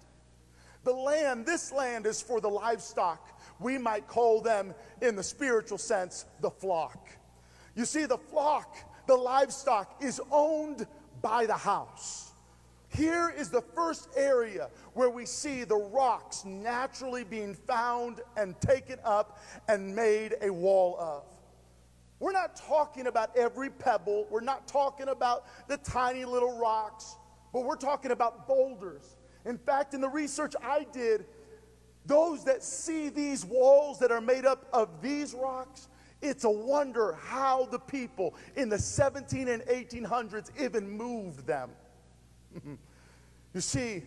The 0.84 0.92
land, 0.92 1.46
this 1.46 1.72
land 1.72 2.06
is 2.06 2.22
for 2.22 2.42
the 2.42 2.50
livestock. 2.50 3.40
We 3.62 3.78
might 3.78 4.06
call 4.06 4.42
them, 4.42 4.76
in 5.02 5.16
the 5.16 5.24
spiritual 5.24 5.78
sense, 5.78 6.26
the 6.42 6.52
flock. 6.52 7.08
You 7.76 7.86
see, 7.86 8.06
the 8.06 8.18
flock, 8.18 8.76
the 9.08 9.16
livestock, 9.16 10.04
is 10.04 10.20
owned 10.32 10.86
by 11.22 11.46
the 11.46 11.54
house. 11.54 12.34
Here 12.90 13.34
is 13.36 13.50
the 13.50 13.62
first 13.62 14.10
area 14.18 14.70
where 14.94 15.10
we 15.10 15.26
see 15.26 15.64
the 15.64 15.78
rocks 15.78 16.44
naturally 16.44 17.24
being 17.24 17.56
found 17.56 18.20
and 18.36 18.60
taken 18.60 19.00
up 19.06 19.40
and 19.70 19.96
made 19.96 20.36
a 20.42 20.52
wall 20.52 20.98
of. 21.00 21.24
We're 22.26 22.32
not 22.32 22.56
talking 22.56 23.06
about 23.06 23.38
every 23.38 23.70
pebble, 23.70 24.26
we're 24.32 24.42
not 24.42 24.68
talking 24.68 25.10
about 25.10 25.46
the 25.68 25.78
tiny 25.78 26.26
little 26.26 26.58
rocks, 26.58 27.18
but 27.54 27.66
we're 27.66 27.76
talking 27.76 28.10
about 28.10 28.48
boulders. 28.48 29.18
In 29.46 29.60
fact, 29.60 29.94
in 29.94 30.02
the 30.02 30.10
research 30.10 30.56
I 30.60 30.88
did, 30.92 31.26
those 32.08 32.44
that 32.46 32.64
see 32.64 33.10
these 33.10 33.46
walls 33.46 34.00
that 34.00 34.12
are 34.12 34.22
made 34.22 34.44
up 34.44 34.66
of 34.74 35.04
these 35.04 35.36
rocks, 35.36 35.88
it's 36.20 36.46
a 36.46 36.50
wonder 36.50 37.16
how 37.22 37.66
the 37.66 37.78
people 37.78 38.34
in 38.56 38.70
the 38.70 38.80
17 38.80 39.48
and 39.48 39.62
1800s 39.62 40.50
even 40.60 40.90
moved 40.90 41.46
them. 41.46 41.70
you 43.54 43.62
see, 43.62 44.02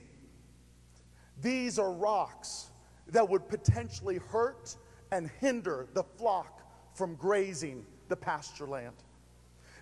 these 1.41 1.79
are 1.79 1.93
rocks 1.93 2.71
that 3.13 3.29
would 3.29 3.49
potentially 3.49 4.19
hurt 4.19 4.75
and 5.13 5.31
hinder 5.39 5.87
the 5.95 6.03
flock 6.03 6.69
from 6.95 7.15
grazing 7.15 7.87
the 8.09 8.17
pasture 8.17 8.67
land. 8.67 8.95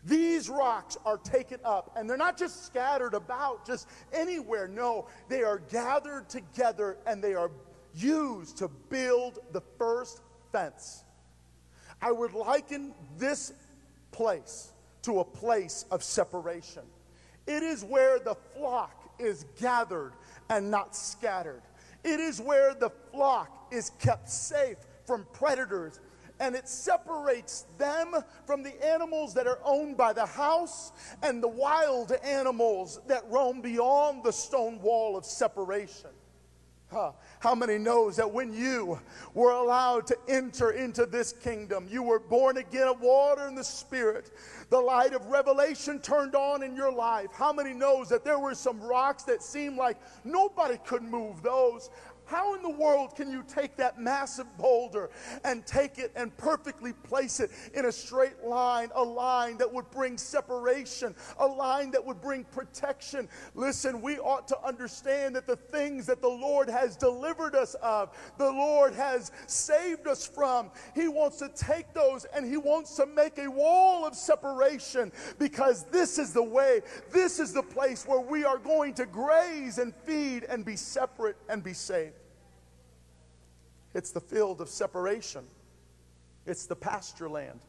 These 0.04 0.48
rocks 0.48 0.96
are 1.04 1.18
taken 1.18 1.58
up, 1.64 1.92
and 1.96 2.08
they're 2.08 2.16
not 2.16 2.38
just 2.38 2.64
scattered 2.64 3.14
about 3.14 3.66
just 3.66 3.88
anywhere. 4.12 4.68
No, 4.68 5.08
they 5.28 5.42
are 5.42 5.58
gathered 5.58 6.28
together 6.28 6.96
and 7.06 7.22
they 7.22 7.34
are 7.34 7.50
used 7.94 8.58
to 8.58 8.68
build 8.88 9.40
the 9.52 9.62
first 9.78 10.20
fence. 10.52 11.02
I 12.00 12.12
would 12.12 12.34
liken 12.34 12.94
this 13.18 13.52
place 14.12 14.72
to 15.02 15.20
a 15.20 15.24
place 15.24 15.86
of 15.90 16.04
separation. 16.04 16.82
It 17.46 17.62
is 17.62 17.84
where 17.84 18.18
the 18.18 18.36
flock 18.54 19.10
is 19.18 19.46
gathered 19.58 20.12
and 20.50 20.70
not 20.70 20.94
scattered. 20.94 21.62
It 22.04 22.20
is 22.20 22.40
where 22.40 22.74
the 22.74 22.90
flock 23.12 23.72
is 23.72 23.90
kept 23.98 24.30
safe 24.30 24.76
from 25.04 25.26
predators 25.32 26.00
and 26.40 26.54
it 26.54 26.68
separates 26.68 27.66
them 27.78 28.14
from 28.46 28.62
the 28.62 28.84
animals 28.84 29.34
that 29.34 29.46
are 29.46 29.58
owned 29.64 29.96
by 29.96 30.12
the 30.12 30.26
house 30.26 30.92
and 31.22 31.42
the 31.42 31.48
wild 31.48 32.12
animals 32.24 33.00
that 33.06 33.24
roam 33.30 33.60
beyond 33.60 34.22
the 34.22 34.32
stone 34.32 34.80
wall 34.80 35.16
of 35.16 35.24
separation. 35.24 36.10
Huh. 36.88 37.12
How 37.40 37.56
many 37.56 37.78
knows 37.78 38.14
that 38.16 38.30
when 38.30 38.54
you 38.54 39.00
were 39.34 39.50
allowed 39.50 40.06
to 40.06 40.16
enter 40.28 40.70
into 40.70 41.04
this 41.04 41.32
kingdom, 41.32 41.88
you 41.90 42.02
were 42.04 42.20
born 42.20 42.58
again 42.58 42.86
of 42.86 43.00
water 43.00 43.48
and 43.48 43.58
the 43.58 43.64
spirit, 43.64 44.30
the 44.70 44.78
light 44.78 45.12
of 45.12 45.26
revelation 45.26 45.98
turned 45.98 46.36
on 46.36 46.62
in 46.62 46.76
your 46.76 46.92
life? 46.92 47.30
How 47.32 47.52
many 47.52 47.72
knows 47.72 48.08
that 48.10 48.24
there 48.24 48.38
were 48.38 48.54
some 48.54 48.80
rocks 48.80 49.24
that 49.24 49.42
seemed 49.42 49.76
like 49.76 49.98
nobody 50.24 50.78
could 50.86 51.02
move 51.02 51.42
those? 51.42 51.90
How 52.26 52.56
in 52.56 52.62
the 52.62 52.70
world 52.70 53.14
can 53.14 53.30
you 53.30 53.44
take 53.46 53.76
that 53.76 54.00
massive 54.00 54.46
boulder 54.58 55.10
and 55.44 55.64
take 55.64 55.98
it 55.98 56.12
and 56.16 56.36
perfectly 56.36 56.92
place 56.92 57.38
it 57.38 57.52
in 57.72 57.86
a 57.86 57.92
straight 57.92 58.44
line, 58.44 58.90
a 58.96 59.02
line 59.02 59.58
that 59.58 59.72
would 59.72 59.88
bring 59.92 60.18
separation, 60.18 61.14
a 61.38 61.46
line 61.46 61.92
that 61.92 62.04
would 62.04 62.20
bring 62.20 62.42
protection? 62.44 63.28
Listen, 63.54 64.02
we 64.02 64.18
ought 64.18 64.48
to 64.48 64.60
understand 64.66 65.36
that 65.36 65.46
the 65.46 65.54
things 65.54 66.04
that 66.06 66.20
the 66.20 66.28
Lord 66.28 66.68
has 66.68 66.96
delivered 66.96 67.54
us 67.54 67.74
of, 67.74 68.10
the 68.38 68.50
Lord 68.50 68.92
has 68.94 69.30
saved 69.46 70.08
us 70.08 70.26
from, 70.26 70.72
He 70.96 71.06
wants 71.06 71.38
to 71.38 71.48
take 71.48 71.94
those 71.94 72.24
and 72.24 72.44
He 72.44 72.56
wants 72.56 72.96
to 72.96 73.06
make 73.06 73.38
a 73.38 73.48
wall 73.48 74.04
of 74.04 74.16
separation 74.16 75.12
because 75.38 75.84
this 75.84 76.18
is 76.18 76.32
the 76.32 76.42
way, 76.42 76.80
this 77.12 77.38
is 77.38 77.52
the 77.52 77.62
place 77.62 78.04
where 78.04 78.20
we 78.20 78.44
are 78.44 78.58
going 78.58 78.94
to 78.94 79.06
graze 79.06 79.78
and 79.78 79.94
feed 79.94 80.42
and 80.42 80.64
be 80.64 80.74
separate 80.74 81.36
and 81.48 81.62
be 81.62 81.72
safe. 81.72 82.15
It's 83.96 84.10
the 84.10 84.20
field 84.20 84.60
of 84.60 84.68
separation, 84.68 85.46
it's 86.44 86.66
the 86.66 86.76
pasture 86.76 87.30
land. 87.30 87.60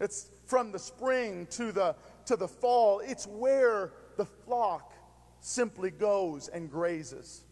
It's 0.00 0.30
from 0.46 0.72
the 0.72 0.78
spring 0.78 1.46
to 1.50 1.70
the, 1.70 1.94
to 2.24 2.36
the 2.36 2.48
fall. 2.48 3.00
It's 3.00 3.26
where 3.26 3.92
the 4.16 4.24
flock 4.24 4.94
simply 5.40 5.90
goes 5.90 6.48
and 6.48 6.70
grazes 6.70 7.44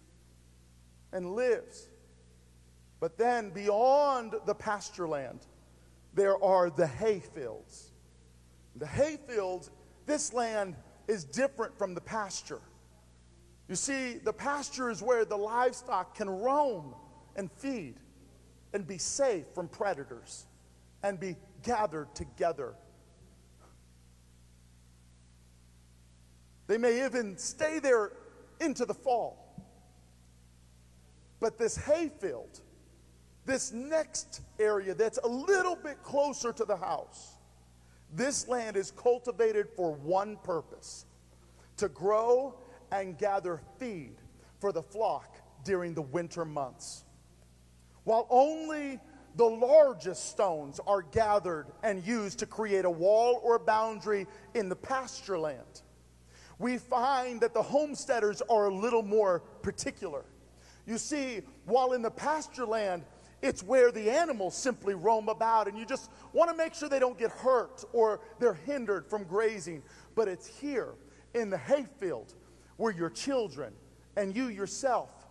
and 1.13 1.35
lives. 1.37 1.89
But 2.99 3.19
then 3.19 3.51
beyond 3.51 4.37
the 4.47 4.55
pasture 4.55 5.07
land, 5.07 5.41
there 6.15 6.43
are 6.43 6.71
the 6.71 6.87
hay 6.87 7.21
fields. 7.21 7.91
The 8.77 8.87
hay 8.87 9.19
fields, 9.29 9.71
this 10.07 10.33
land 10.33 10.77
is 11.09 11.25
different 11.25 11.77
from 11.77 11.93
the 11.93 12.01
pasture. 12.01 12.63
You 13.69 13.75
see, 13.77 14.15
the 14.15 14.33
pasture 14.33 14.89
is 14.89 15.03
where 15.03 15.27
the 15.27 15.37
livestock 15.37 16.17
can 16.17 16.31
roam 16.31 16.95
and 17.37 17.51
feed 17.53 17.95
and 18.73 18.87
be 18.87 18.99
safe 18.99 19.45
from 19.55 19.69
predators 19.69 20.47
and 21.03 21.19
be 21.19 21.37
gathered 21.63 22.15
together. 22.15 22.75
They 26.67 26.79
may 26.79 27.05
even 27.05 27.37
stay 27.37 27.79
there 27.79 28.13
into 28.61 28.85
the 28.85 28.95
fall. 28.95 29.39
But 31.41 31.59
this 31.59 31.77
hayfield, 31.77 32.61
this 33.45 33.73
next 33.73 34.43
area 34.61 34.95
that's 34.95 35.19
a 35.19 35.27
little 35.27 35.77
bit 35.77 36.03
closer 36.03 36.53
to 36.53 36.65
the 36.65 36.77
house, 36.77 37.33
this 38.15 38.47
land 38.47 38.77
is 38.77 38.93
cultivated 38.93 39.69
for 39.75 39.93
one 39.93 40.37
purpose 40.45 41.07
to 41.79 41.89
grow 41.89 42.55
and 42.93 43.19
gather 43.19 43.61
feed 43.79 44.17
for 44.61 44.71
the 44.71 44.83
flock 44.83 45.39
during 45.65 45.95
the 45.95 46.03
winter 46.03 46.45
months 46.45 47.05
while 48.05 48.27
only 48.31 48.99
the 49.37 49.45
largest 49.45 50.31
stones 50.31 50.81
are 50.87 51.03
gathered 51.03 51.67
and 51.83 52.07
used 52.07 52.39
to 52.41 52.47
create 52.47 52.85
a 52.85 52.91
wall 52.91 53.41
or 53.43 53.57
a 53.57 53.61
boundary 53.61 54.27
in 54.55 54.69
the 54.69 54.77
pasture 54.77 55.39
land. 55.39 55.83
We 56.59 56.79
find 56.79 57.41
that 57.41 57.55
the 57.55 57.63
homesteaders 57.63 58.43
are 58.49 58.67
a 58.67 58.75
little 58.75 59.03
more 59.03 59.41
particular. 59.63 60.25
You 60.87 60.99
see, 60.99 61.43
while 61.65 61.93
in 61.93 62.03
the 62.03 62.11
pasture 62.11 62.67
land, 62.67 63.05
it's 63.41 63.63
where 63.63 63.91
the 63.91 64.11
animals 64.11 64.57
simply 64.57 64.95
roam 64.95 65.29
about, 65.29 65.67
and 65.67 65.77
you 65.77 65.85
just 65.85 66.11
want 66.33 66.51
to 66.51 66.57
make 66.57 66.75
sure 66.75 66.89
they 66.89 67.01
don't 67.01 67.19
get 67.19 67.31
hurt 67.31 67.85
or 67.93 68.21
they're 68.39 68.55
hindered 68.55 69.07
from 69.07 69.25
grazing. 69.25 69.83
But 70.15 70.29
it's 70.29 70.47
here 70.47 70.95
in 71.35 71.51
the 71.51 71.59
hayfield 71.59 72.35
where 72.77 72.93
your 72.93 73.11
children 73.11 73.73
and 74.17 74.37
you 74.37 74.49
yourself 74.49 75.22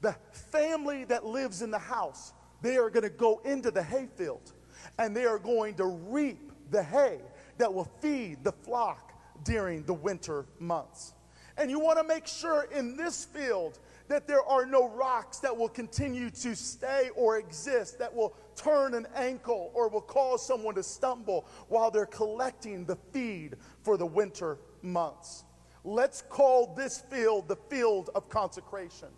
the 0.00 0.14
family 0.32 1.04
that 1.04 1.24
lives 1.24 1.62
in 1.62 1.70
the 1.70 1.78
house, 1.78 2.32
they 2.62 2.76
are 2.76 2.90
going 2.90 3.02
to 3.02 3.10
go 3.10 3.40
into 3.44 3.70
the 3.70 3.82
hayfield 3.82 4.52
and 4.98 5.16
they 5.16 5.24
are 5.24 5.38
going 5.38 5.74
to 5.74 5.86
reap 5.86 6.52
the 6.70 6.82
hay 6.82 7.20
that 7.58 7.72
will 7.72 7.90
feed 8.00 8.42
the 8.44 8.52
flock 8.52 9.12
during 9.44 9.82
the 9.84 9.94
winter 9.94 10.46
months. 10.58 11.14
And 11.56 11.70
you 11.70 11.78
want 11.78 11.98
to 11.98 12.04
make 12.04 12.26
sure 12.26 12.66
in 12.74 12.96
this 12.96 13.26
field 13.26 13.78
that 14.08 14.26
there 14.26 14.42
are 14.42 14.64
no 14.64 14.88
rocks 14.88 15.38
that 15.38 15.56
will 15.56 15.68
continue 15.68 16.30
to 16.30 16.56
stay 16.56 17.10
or 17.14 17.38
exist 17.38 17.98
that 17.98 18.14
will 18.14 18.34
turn 18.56 18.94
an 18.94 19.06
ankle 19.14 19.70
or 19.74 19.88
will 19.88 20.00
cause 20.00 20.44
someone 20.44 20.74
to 20.74 20.82
stumble 20.82 21.46
while 21.68 21.90
they're 21.90 22.06
collecting 22.06 22.84
the 22.86 22.96
feed 23.12 23.56
for 23.82 23.96
the 23.96 24.06
winter 24.06 24.58
months. 24.82 25.44
Let's 25.84 26.22
call 26.22 26.74
this 26.74 27.00
field 27.10 27.46
the 27.46 27.56
field 27.56 28.10
of 28.14 28.28
consecration. 28.28 29.08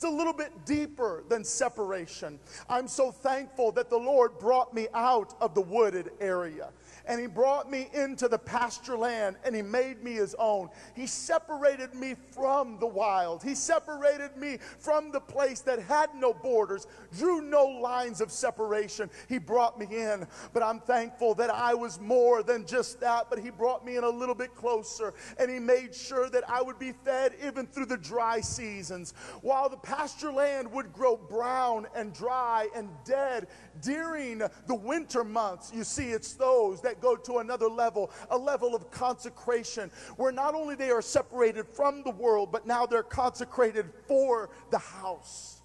It's 0.00 0.06
a 0.06 0.10
little 0.10 0.32
bit 0.32 0.64
deeper 0.64 1.24
than 1.28 1.44
separation. 1.44 2.38
I'm 2.70 2.88
so 2.88 3.12
thankful 3.12 3.70
that 3.72 3.90
the 3.90 3.98
Lord 3.98 4.38
brought 4.38 4.72
me 4.72 4.88
out 4.94 5.34
of 5.42 5.54
the 5.54 5.60
wooded 5.60 6.12
area 6.22 6.70
and 7.10 7.20
he 7.20 7.26
brought 7.26 7.68
me 7.68 7.88
into 7.92 8.28
the 8.28 8.38
pasture 8.38 8.96
land 8.96 9.34
and 9.44 9.52
he 9.52 9.62
made 9.62 10.00
me 10.00 10.12
his 10.12 10.36
own. 10.38 10.70
He 10.94 11.08
separated 11.08 11.92
me 11.92 12.14
from 12.30 12.78
the 12.78 12.86
wild. 12.86 13.42
He 13.42 13.56
separated 13.56 14.36
me 14.36 14.58
from 14.78 15.10
the 15.10 15.18
place 15.18 15.58
that 15.62 15.80
had 15.80 16.14
no 16.14 16.32
borders, 16.32 16.86
drew 17.18 17.40
no 17.40 17.64
lines 17.64 18.20
of 18.20 18.30
separation. 18.30 19.10
He 19.28 19.38
brought 19.38 19.76
me 19.76 19.86
in. 19.90 20.24
But 20.52 20.62
I'm 20.62 20.78
thankful 20.78 21.34
that 21.34 21.50
I 21.50 21.74
was 21.74 21.98
more 21.98 22.44
than 22.44 22.64
just 22.64 23.00
that, 23.00 23.26
but 23.28 23.40
he 23.40 23.50
brought 23.50 23.84
me 23.84 23.96
in 23.96 24.04
a 24.04 24.08
little 24.08 24.36
bit 24.36 24.54
closer 24.54 25.12
and 25.36 25.50
he 25.50 25.58
made 25.58 25.92
sure 25.92 26.30
that 26.30 26.48
I 26.48 26.62
would 26.62 26.78
be 26.78 26.92
fed 26.92 27.32
even 27.44 27.66
through 27.66 27.86
the 27.86 27.96
dry 27.96 28.40
seasons. 28.40 29.14
While 29.42 29.68
the 29.68 29.78
pasture 29.78 30.32
land 30.32 30.70
would 30.70 30.92
grow 30.92 31.16
brown 31.16 31.88
and 31.96 32.12
dry 32.12 32.68
and 32.76 32.88
dead 33.04 33.48
during 33.82 34.42
the 34.68 34.74
winter 34.76 35.24
months, 35.24 35.72
you 35.74 35.82
see, 35.82 36.10
it's 36.10 36.34
those 36.34 36.80
that 36.82 36.99
go 37.00 37.16
to 37.16 37.38
another 37.38 37.68
level, 37.68 38.10
a 38.30 38.36
level 38.38 38.74
of 38.74 38.90
consecration, 38.90 39.90
where 40.16 40.32
not 40.32 40.54
only 40.54 40.74
they 40.74 40.90
are 40.90 41.02
separated 41.02 41.66
from 41.66 42.02
the 42.02 42.10
world, 42.10 42.52
but 42.52 42.66
now 42.66 42.86
they're 42.86 43.02
consecrated 43.02 43.86
for 44.06 44.50
the 44.70 44.78
house. 44.78 45.60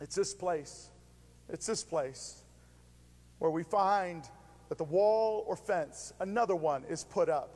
It's 0.00 0.14
this 0.14 0.34
place. 0.34 0.90
It's 1.48 1.66
this 1.66 1.82
place 1.82 2.42
where 3.38 3.50
we 3.50 3.62
find 3.62 4.24
that 4.68 4.78
the 4.78 4.84
wall 4.84 5.44
or 5.46 5.56
fence, 5.56 6.12
another 6.20 6.56
one, 6.56 6.84
is 6.88 7.04
put 7.04 7.28
up. 7.28 7.54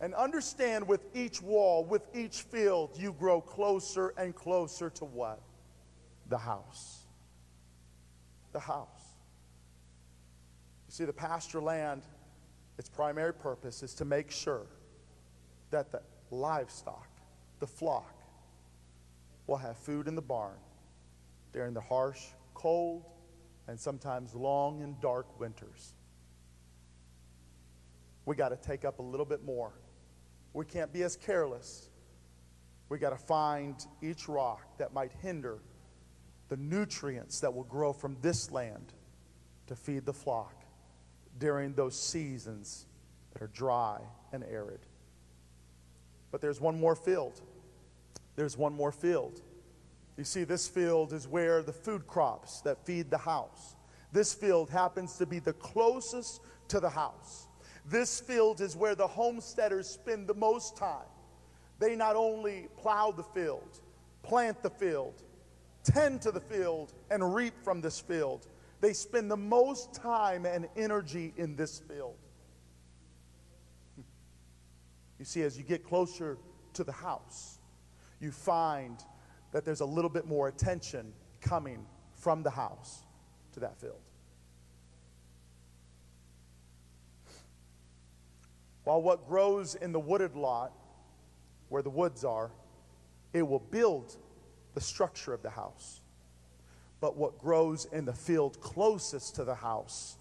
And 0.00 0.14
understand 0.14 0.86
with 0.86 1.00
each 1.14 1.40
wall, 1.40 1.84
with 1.84 2.02
each 2.14 2.42
field, 2.42 2.90
you 2.96 3.12
grow 3.12 3.40
closer 3.40 4.12
and 4.18 4.34
closer 4.34 4.90
to 4.90 5.04
what? 5.04 5.40
The 6.28 6.38
house. 6.38 7.04
The 8.52 8.60
house. 8.60 8.88
See, 10.96 11.04
the 11.04 11.12
pasture 11.12 11.60
land, 11.60 12.04
its 12.78 12.88
primary 12.88 13.34
purpose 13.34 13.82
is 13.82 13.92
to 13.96 14.06
make 14.06 14.30
sure 14.30 14.64
that 15.70 15.92
the 15.92 16.00
livestock, 16.30 17.06
the 17.60 17.66
flock, 17.66 18.14
will 19.46 19.58
have 19.58 19.76
food 19.76 20.08
in 20.08 20.14
the 20.14 20.22
barn 20.22 20.56
during 21.52 21.74
the 21.74 21.82
harsh, 21.82 22.22
cold, 22.54 23.04
and 23.68 23.78
sometimes 23.78 24.34
long 24.34 24.80
and 24.80 24.98
dark 25.02 25.38
winters. 25.38 25.92
We 28.24 28.34
got 28.34 28.48
to 28.48 28.56
take 28.56 28.86
up 28.86 28.98
a 28.98 29.02
little 29.02 29.26
bit 29.26 29.44
more. 29.44 29.74
We 30.54 30.64
can't 30.64 30.94
be 30.94 31.02
as 31.02 31.14
careless. 31.14 31.90
We 32.88 32.96
got 32.96 33.10
to 33.10 33.22
find 33.22 33.74
each 34.00 34.30
rock 34.30 34.78
that 34.78 34.94
might 34.94 35.12
hinder 35.20 35.58
the 36.48 36.56
nutrients 36.56 37.40
that 37.40 37.52
will 37.52 37.64
grow 37.64 37.92
from 37.92 38.16
this 38.22 38.50
land 38.50 38.94
to 39.66 39.76
feed 39.76 40.06
the 40.06 40.14
flock 40.14 40.62
during 41.38 41.74
those 41.74 41.98
seasons 41.98 42.86
that 43.32 43.42
are 43.42 43.48
dry 43.48 44.00
and 44.32 44.44
arid. 44.44 44.80
But 46.30 46.40
there's 46.40 46.60
one 46.60 46.78
more 46.78 46.96
field. 46.96 47.40
There's 48.34 48.56
one 48.56 48.74
more 48.74 48.92
field. 48.92 49.40
You 50.16 50.24
see, 50.24 50.44
this 50.44 50.66
field 50.66 51.12
is 51.12 51.28
where 51.28 51.62
the 51.62 51.72
food 51.72 52.06
crops 52.06 52.60
that 52.62 52.84
feed 52.84 53.10
the 53.10 53.18
house. 53.18 53.76
This 54.12 54.32
field 54.32 54.70
happens 54.70 55.16
to 55.18 55.26
be 55.26 55.38
the 55.38 55.52
closest 55.54 56.40
to 56.68 56.80
the 56.80 56.88
house. 56.88 57.48
This 57.84 58.18
field 58.20 58.60
is 58.60 58.74
where 58.76 58.94
the 58.94 59.06
homesteaders 59.06 59.88
spend 59.88 60.26
the 60.26 60.34
most 60.34 60.76
time. 60.76 61.06
They 61.78 61.94
not 61.94 62.16
only 62.16 62.68
plow 62.76 63.10
the 63.10 63.22
field, 63.22 63.80
plant 64.22 64.62
the 64.62 64.70
field, 64.70 65.22
tend 65.84 66.22
to 66.22 66.32
the 66.32 66.40
field, 66.40 66.94
and 67.10 67.34
reap 67.34 67.54
from 67.62 67.80
this 67.80 68.00
field, 68.00 68.46
they 68.80 68.92
spend 68.92 69.30
the 69.30 69.36
most 69.36 69.94
time 69.94 70.44
and 70.44 70.68
energy 70.76 71.32
in 71.36 71.56
this 71.56 71.78
field. 71.78 72.16
You 75.18 75.24
see, 75.24 75.42
as 75.42 75.56
you 75.56 75.64
get 75.64 75.84
closer 75.84 76.38
to 76.74 76.84
the 76.84 76.92
house, 76.92 77.58
you 78.20 78.30
find 78.30 79.02
that 79.52 79.64
there's 79.64 79.80
a 79.80 79.86
little 79.86 80.10
bit 80.10 80.26
more 80.26 80.48
attention 80.48 81.12
coming 81.40 81.86
from 82.14 82.42
the 82.42 82.50
house 82.50 83.04
to 83.52 83.60
that 83.60 83.80
field. 83.80 84.00
While 88.84 89.02
what 89.02 89.26
grows 89.26 89.74
in 89.74 89.92
the 89.92 89.98
wooded 89.98 90.36
lot, 90.36 90.72
where 91.70 91.82
the 91.82 91.90
woods 91.90 92.24
are, 92.24 92.52
it 93.32 93.42
will 93.42 93.58
build 93.58 94.16
the 94.74 94.80
structure 94.80 95.32
of 95.32 95.42
the 95.42 95.50
house 95.50 96.02
but 97.00 97.16
what 97.16 97.38
grows 97.38 97.86
in 97.92 98.04
the 98.04 98.12
field 98.12 98.60
closest 98.60 99.36
to 99.36 99.44
the 99.44 99.54
house 99.54 100.16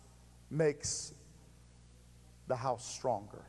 makes 0.50 1.14
the 2.48 2.56
house 2.56 2.86
stronger. 2.86 3.44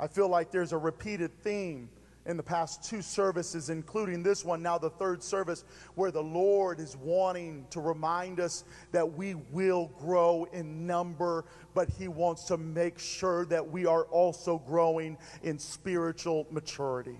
I 0.00 0.08
feel 0.08 0.28
like 0.28 0.50
there's 0.50 0.72
a 0.72 0.78
repeated 0.78 1.30
theme 1.42 1.88
in 2.24 2.36
the 2.36 2.42
past 2.42 2.84
two 2.84 3.02
services, 3.02 3.68
including 3.68 4.22
this 4.22 4.44
one, 4.44 4.62
now 4.62 4.78
the 4.78 4.90
third 4.90 5.22
service, 5.22 5.64
where 5.94 6.10
the 6.10 6.22
Lord 6.22 6.78
is 6.78 6.96
wanting 6.96 7.66
to 7.70 7.80
remind 7.80 8.38
us 8.38 8.64
that 8.92 9.12
we 9.16 9.34
will 9.50 9.90
grow 9.98 10.46
in 10.52 10.86
number, 10.86 11.44
but 11.74 11.88
He 11.88 12.08
wants 12.08 12.44
to 12.44 12.56
make 12.56 12.98
sure 12.98 13.44
that 13.46 13.68
we 13.68 13.86
are 13.86 14.04
also 14.04 14.58
growing 14.58 15.18
in 15.42 15.58
spiritual 15.58 16.46
maturity. 16.50 17.18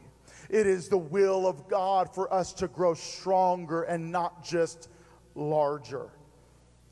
It 0.52 0.66
is 0.66 0.90
the 0.90 0.98
will 0.98 1.46
of 1.46 1.66
God 1.66 2.14
for 2.14 2.32
us 2.32 2.52
to 2.54 2.68
grow 2.68 2.92
stronger 2.92 3.84
and 3.84 4.12
not 4.12 4.44
just 4.44 4.90
larger. 5.34 6.10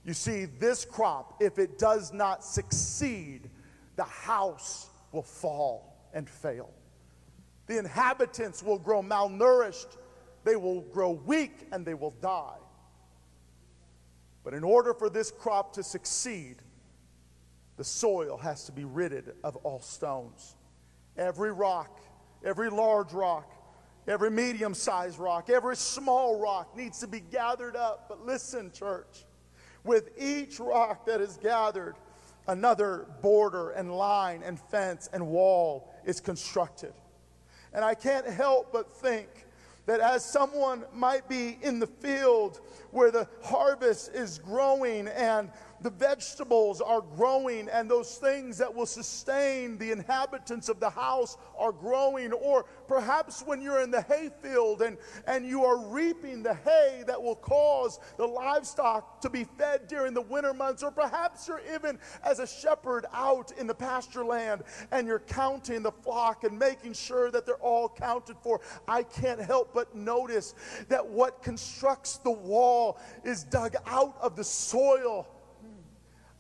You 0.03 0.15
see, 0.15 0.47
this 0.47 0.87
crop, 0.87 1.43
if 1.43 1.59
it 1.59 1.79
does 1.79 2.11
not 2.11 2.43
succeed, 2.43 3.51
the 3.97 4.05
house 4.05 4.89
will 5.13 5.23
fall 5.23 6.09
and 6.15 6.27
fail. 6.27 6.71
The 7.67 7.77
inhabitants 7.77 8.63
will 8.63 8.79
grow 8.79 9.03
malnourished, 9.03 9.99
they 10.43 10.57
will 10.57 10.81
grow 10.81 11.11
weak, 11.11 11.69
and 11.71 11.85
they 11.85 11.93
will 11.93 12.15
die. 12.23 12.57
But 14.43 14.55
in 14.55 14.65
order 14.65 14.95
for 14.95 15.11
this 15.11 15.31
crop 15.31 15.75
to 15.75 15.83
succeed, 15.83 16.57
the 17.77 17.85
soil 17.85 18.39
has 18.39 18.65
to 18.65 18.73
be 18.73 18.85
ridded 18.85 19.35
of 19.45 19.57
all 19.57 19.81
stones. 19.81 20.57
Every 21.19 21.53
rock 21.53 22.01
Every 22.45 22.71
large 22.71 23.13
rock, 23.13 23.53
every 24.09 24.31
medium 24.31 24.75
sized 24.75 25.19
rock, 25.19 25.51
every 25.51 25.77
small 25.77 26.41
rock 26.41 26.77
needs 26.77 27.01
to 27.01 27.07
be 27.07 27.21
gathered 27.21 27.77
up. 27.77 28.07
But 28.09 28.25
listen, 28.25 28.73
church, 28.73 29.25
with 29.85 30.11
each 30.19 30.59
rock 30.59 31.07
that 31.07 31.21
is 31.21 31.37
gathered, 31.37 31.97
another 32.47 33.07
border 33.23 33.71
and 33.71 33.95
line 33.95 34.43
and 34.45 34.59
fence 34.59 35.09
and 35.13 35.27
wall 35.27 35.93
is 36.05 36.21
constructed. 36.21 36.93
And 37.73 37.85
I 37.85 37.95
can't 37.95 38.27
help 38.27 38.73
but 38.73 38.91
think 38.91 39.29
that 39.87 40.01
as 40.01 40.25
someone 40.25 40.85
might 40.93 41.29
be 41.29 41.59
in 41.63 41.79
the 41.79 41.87
field 41.87 42.61
where 42.91 43.11
the 43.11 43.29
harvest 43.43 44.15
is 44.15 44.39
growing 44.39 45.09
and 45.09 45.51
the 45.83 45.91
vegetables 45.91 46.81
are 46.81 47.01
growing 47.01 47.69
and 47.69 47.91
those 47.91 48.17
things 48.17 48.59
that 48.59 48.75
will 48.75 48.87
sustain 48.87 49.79
the 49.79 49.91
inhabitants 49.91 50.69
of 50.69 50.79
the 50.79 50.91
house 50.91 51.39
are 51.59 51.73
growing. 51.73 52.33
Or 52.33 52.67
perhaps 52.87 53.43
when 53.43 53.63
you're 53.63 53.81
in 53.81 53.91
the 53.91 54.03
hayfield 54.03 54.83
and, 54.83 54.99
and 55.27 55.47
you 55.47 55.65
are 55.65 55.79
reaping 55.79 56.43
the 56.43 56.55
hay 56.55 57.03
that 57.07 57.21
will 57.21 57.37
cause 57.37 57.99
the 58.19 58.27
livestock 58.27 59.21
to 59.23 59.31
be 59.31 59.45
fed 59.45 59.87
during 59.87 60.13
the 60.13 60.21
winter 60.21 60.53
months. 60.53 60.83
Or 60.83 60.91
perhaps 60.91 61.49
you're 61.49 61.63
even 61.75 61.99
as 62.23 62.41
a 62.41 62.47
shepherd 62.47 63.07
out 63.13 63.53
in 63.59 63.67
the 63.67 63.75
pasture 63.75 64.25
land 64.25 64.63
and 64.91 65.07
you're 65.07 65.21
counting 65.21 65.83
the 65.83 65.93
flock 65.93 66.45
and 66.45 66.59
making 66.59 66.93
sure 66.93 67.31
that 67.31 67.47
they're 67.47 67.55
all 67.57 67.89
counted 67.89 68.37
for. 68.43 68.61
I 68.87 69.03
can't 69.03 69.41
help 69.41 69.73
but 69.73 69.95
notice 69.95 70.55
that 70.89 71.07
what 71.07 71.43
constructs 71.43 72.19
the 72.19 72.31
wall 72.31 72.99
is 73.25 73.45
dug 73.45 73.75
out 73.87 74.17
of 74.21 74.37
the 74.37 74.45
soil 74.45 75.27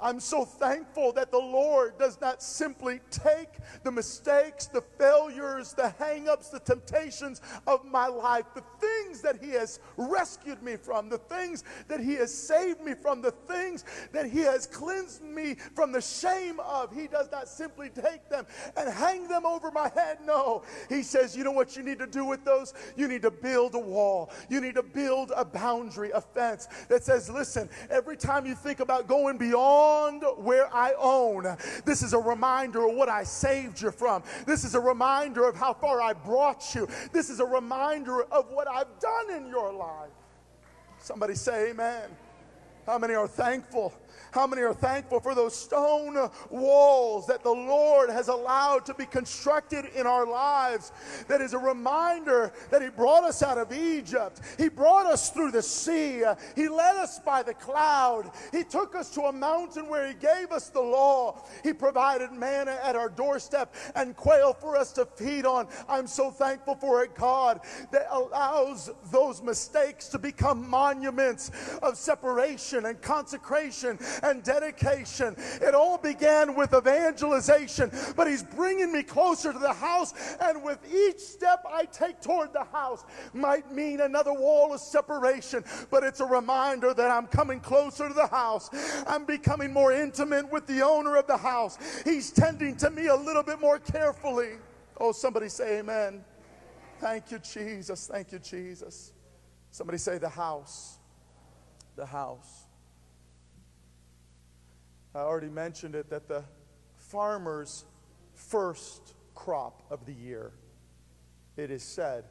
I'm 0.02 0.20
so 0.20 0.44
thankful 0.44 1.12
that 1.12 1.30
the 1.30 1.38
Lord 1.38 1.98
does 1.98 2.20
not 2.20 2.42
simply 2.42 3.00
take 3.10 3.48
the 3.82 3.92
mistakes, 3.92 4.66
the 4.66 4.82
failures, 4.98 5.74
the 5.74 5.94
hangups, 6.00 6.50
the 6.50 6.60
temptations 6.60 7.42
of 7.66 7.84
my 7.84 8.06
life, 8.06 8.46
the 8.54 8.64
things 8.80 9.20
that 9.22 9.42
He 9.42 9.50
has 9.50 9.80
rescued 9.96 10.62
me 10.62 10.76
from, 10.76 11.08
the 11.08 11.18
things 11.18 11.64
that 11.88 12.00
He 12.00 12.14
has 12.14 12.32
saved 12.32 12.80
me 12.80 12.94
from, 12.94 13.20
the 13.20 13.30
things 13.30 13.84
that 14.12 14.26
He 14.26 14.40
has 14.40 14.66
cleansed 14.66 15.22
me 15.22 15.56
from 15.74 15.92
the 15.92 16.00
shame 16.00 16.60
of. 16.60 16.94
He 16.94 17.06
does 17.06 17.30
not 17.30 17.48
simply 17.48 17.90
take 17.90 18.28
them 18.28 18.46
and 18.76 18.88
hang 18.88 19.28
them 19.28 19.44
over 19.44 19.70
my 19.70 19.90
head. 19.94 20.18
No. 20.24 20.62
He 20.88 21.02
says, 21.02 21.36
You 21.36 21.44
know 21.44 21.52
what 21.52 21.76
you 21.76 21.82
need 21.82 21.98
to 21.98 22.06
do 22.06 22.24
with 22.24 22.44
those? 22.44 22.72
You 22.96 23.08
need 23.08 23.22
to 23.22 23.30
build 23.30 23.74
a 23.74 23.78
wall. 23.78 24.30
You 24.48 24.60
need 24.60 24.76
to 24.76 24.82
build 24.82 25.32
a 25.36 25.44
boundary, 25.44 26.10
a 26.12 26.20
fence 26.20 26.68
that 26.88 27.04
says, 27.04 27.28
Listen, 27.28 27.68
every 27.90 28.16
time 28.16 28.46
you 28.46 28.54
think 28.54 28.80
about 28.80 29.06
going 29.06 29.36
beyond 29.36 29.89
where 30.38 30.74
I 30.74 30.94
own, 30.98 31.56
this 31.84 32.02
is 32.02 32.12
a 32.12 32.18
reminder 32.18 32.88
of 32.88 32.94
what 32.94 33.08
I 33.08 33.24
saved 33.24 33.80
you 33.80 33.90
from. 33.90 34.22
This 34.46 34.64
is 34.64 34.74
a 34.74 34.80
reminder 34.80 35.48
of 35.48 35.56
how 35.56 35.74
far 35.74 36.00
I 36.00 36.12
brought 36.12 36.74
you. 36.74 36.88
This 37.12 37.30
is 37.30 37.40
a 37.40 37.44
reminder 37.44 38.22
of 38.24 38.50
what 38.50 38.68
I've 38.68 38.98
done 39.00 39.30
in 39.36 39.48
your 39.48 39.72
life. 39.72 40.10
Somebody 40.98 41.34
say, 41.34 41.70
Amen. 41.70 42.08
How 42.86 42.98
many 42.98 43.14
are 43.14 43.28
thankful 43.28 43.94
how 44.32 44.46
many 44.46 44.62
are 44.62 44.74
thankful 44.74 45.20
for 45.20 45.34
those 45.34 45.54
stone 45.54 46.30
walls 46.50 47.26
that 47.26 47.42
the 47.42 47.50
Lord 47.50 48.10
has 48.10 48.28
allowed 48.28 48.86
to 48.86 48.94
be 48.94 49.06
constructed 49.06 49.86
in 49.94 50.06
our 50.06 50.26
lives? 50.26 50.92
That 51.28 51.40
is 51.40 51.52
a 51.52 51.58
reminder 51.58 52.52
that 52.70 52.82
He 52.82 52.88
brought 52.88 53.24
us 53.24 53.42
out 53.42 53.58
of 53.58 53.72
Egypt. 53.72 54.40
He 54.58 54.68
brought 54.68 55.06
us 55.06 55.30
through 55.30 55.50
the 55.50 55.62
sea. 55.62 56.22
He 56.54 56.68
led 56.68 56.96
us 56.96 57.18
by 57.18 57.42
the 57.42 57.54
cloud. 57.54 58.30
He 58.52 58.64
took 58.64 58.94
us 58.94 59.10
to 59.10 59.22
a 59.22 59.32
mountain 59.32 59.88
where 59.88 60.06
He 60.08 60.14
gave 60.14 60.52
us 60.52 60.68
the 60.68 60.80
law. 60.80 61.42
He 61.62 61.72
provided 61.72 62.32
manna 62.32 62.78
at 62.82 62.96
our 62.96 63.08
doorstep 63.08 63.74
and 63.94 64.16
quail 64.16 64.52
for 64.52 64.76
us 64.76 64.92
to 64.92 65.04
feed 65.04 65.46
on. 65.46 65.68
I'm 65.88 66.06
so 66.06 66.30
thankful 66.30 66.74
for 66.74 67.02
a 67.02 67.08
God 67.08 67.60
that 67.90 68.06
allows 68.10 68.90
those 69.10 69.42
mistakes 69.42 70.08
to 70.08 70.18
become 70.18 70.68
monuments 70.68 71.50
of 71.82 71.96
separation 71.96 72.86
and 72.86 73.00
consecration 73.00 73.98
and 74.22 74.42
dedication. 74.42 75.36
It 75.60 75.74
all 75.74 75.98
began 75.98 76.54
with 76.54 76.74
evangelization, 76.74 77.90
but 78.16 78.26
He's 78.26 78.42
bringing 78.42 78.92
me 78.92 79.02
closer 79.02 79.52
to 79.52 79.58
the 79.58 79.72
house. 79.72 80.36
And 80.40 80.62
with 80.62 80.78
each 80.92 81.18
step 81.18 81.64
I 81.70 81.84
take 81.84 82.20
toward 82.20 82.52
the 82.52 82.64
house, 82.64 83.04
might 83.32 83.72
mean 83.72 84.00
another 84.00 84.32
wall 84.32 84.72
of 84.72 84.80
separation, 84.80 85.64
but 85.90 86.04
it's 86.04 86.20
a 86.20 86.26
reminder 86.26 86.94
that 86.94 87.10
I'm 87.10 87.26
coming 87.26 87.60
closer 87.60 88.08
to 88.08 88.14
the 88.14 88.26
house. 88.26 88.70
I'm 89.06 89.24
becoming 89.24 89.72
more 89.72 89.92
intimate 89.92 90.50
with 90.50 90.66
the 90.66 90.82
owner 90.82 91.16
of 91.16 91.26
the 91.26 91.36
house. 91.36 91.78
He's 92.04 92.30
tending 92.30 92.76
to 92.76 92.90
me 92.90 93.06
a 93.06 93.16
little 93.16 93.42
bit 93.42 93.60
more 93.60 93.78
carefully. 93.78 94.52
Oh, 94.98 95.12
somebody 95.12 95.48
say 95.48 95.78
amen. 95.78 96.24
Thank 97.00 97.30
you, 97.30 97.38
Jesus. 97.38 98.06
Thank 98.06 98.32
you, 98.32 98.38
Jesus. 98.38 99.12
Somebody 99.70 99.98
say 99.98 100.18
the 100.18 100.28
house. 100.28 100.98
The 101.96 102.04
house. 102.04 102.59
I 105.14 105.20
already 105.20 105.48
mentioned 105.48 105.94
it 105.94 106.08
that 106.10 106.28
the 106.28 106.44
farmer's 106.96 107.84
first 108.34 109.14
crop 109.34 109.82
of 109.90 110.06
the 110.06 110.12
year, 110.12 110.52
it 111.56 111.70
is 111.70 111.82
said, 111.82 112.24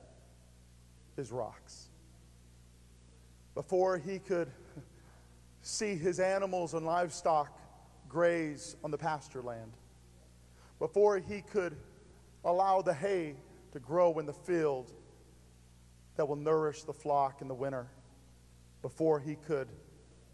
is 1.18 1.32
rocks. 1.32 1.90
Before 3.54 3.98
he 3.98 4.20
could 4.20 4.50
see 5.62 5.96
his 5.96 6.20
animals 6.22 6.74
and 6.74 6.86
livestock 6.86 7.60
graze 8.08 8.78
on 8.84 8.92
the 8.92 8.98
pasture 8.98 9.42
land, 9.42 9.74
before 10.80 11.18
he 11.18 11.42
could 11.42 11.76
allow 12.46 12.82
the 12.82 12.94
hay 12.94 13.36
to 13.74 13.80
grow 13.80 14.18
in 14.20 14.26
the 14.26 14.34
field 14.34 14.94
that 16.16 16.26
will 16.26 16.38
nourish 16.38 16.84
the 16.84 16.94
flock 16.94 17.42
in 17.42 17.50
the 17.50 17.54
winter, 17.54 17.88
before 18.82 19.20
he 19.20 19.36
could 19.36 19.68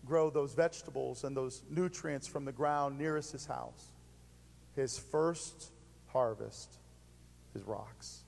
grow 0.05 0.29
those 0.29 0.53
vegetables 0.53 1.23
and 1.23 1.35
those 1.35 1.63
nutrients 1.69 2.27
from 2.27 2.45
the 2.45 2.51
ground 2.51 2.97
nearest 2.97 3.31
his 3.31 3.45
house. 3.45 3.91
His 4.75 4.97
first 4.97 5.71
harvest 6.07 6.77
is 7.55 7.63
rocks. 7.63 8.23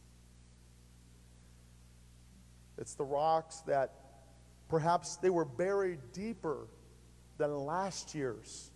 It's 2.77 2.95
the 2.95 3.03
rocks 3.03 3.61
that 3.67 3.93
perhaps 4.69 5.17
they 5.17 5.29
were 5.29 5.45
buried 5.45 5.99
deeper 6.13 6.67
than 7.37 7.55
last 7.55 8.15
year's 8.15 8.71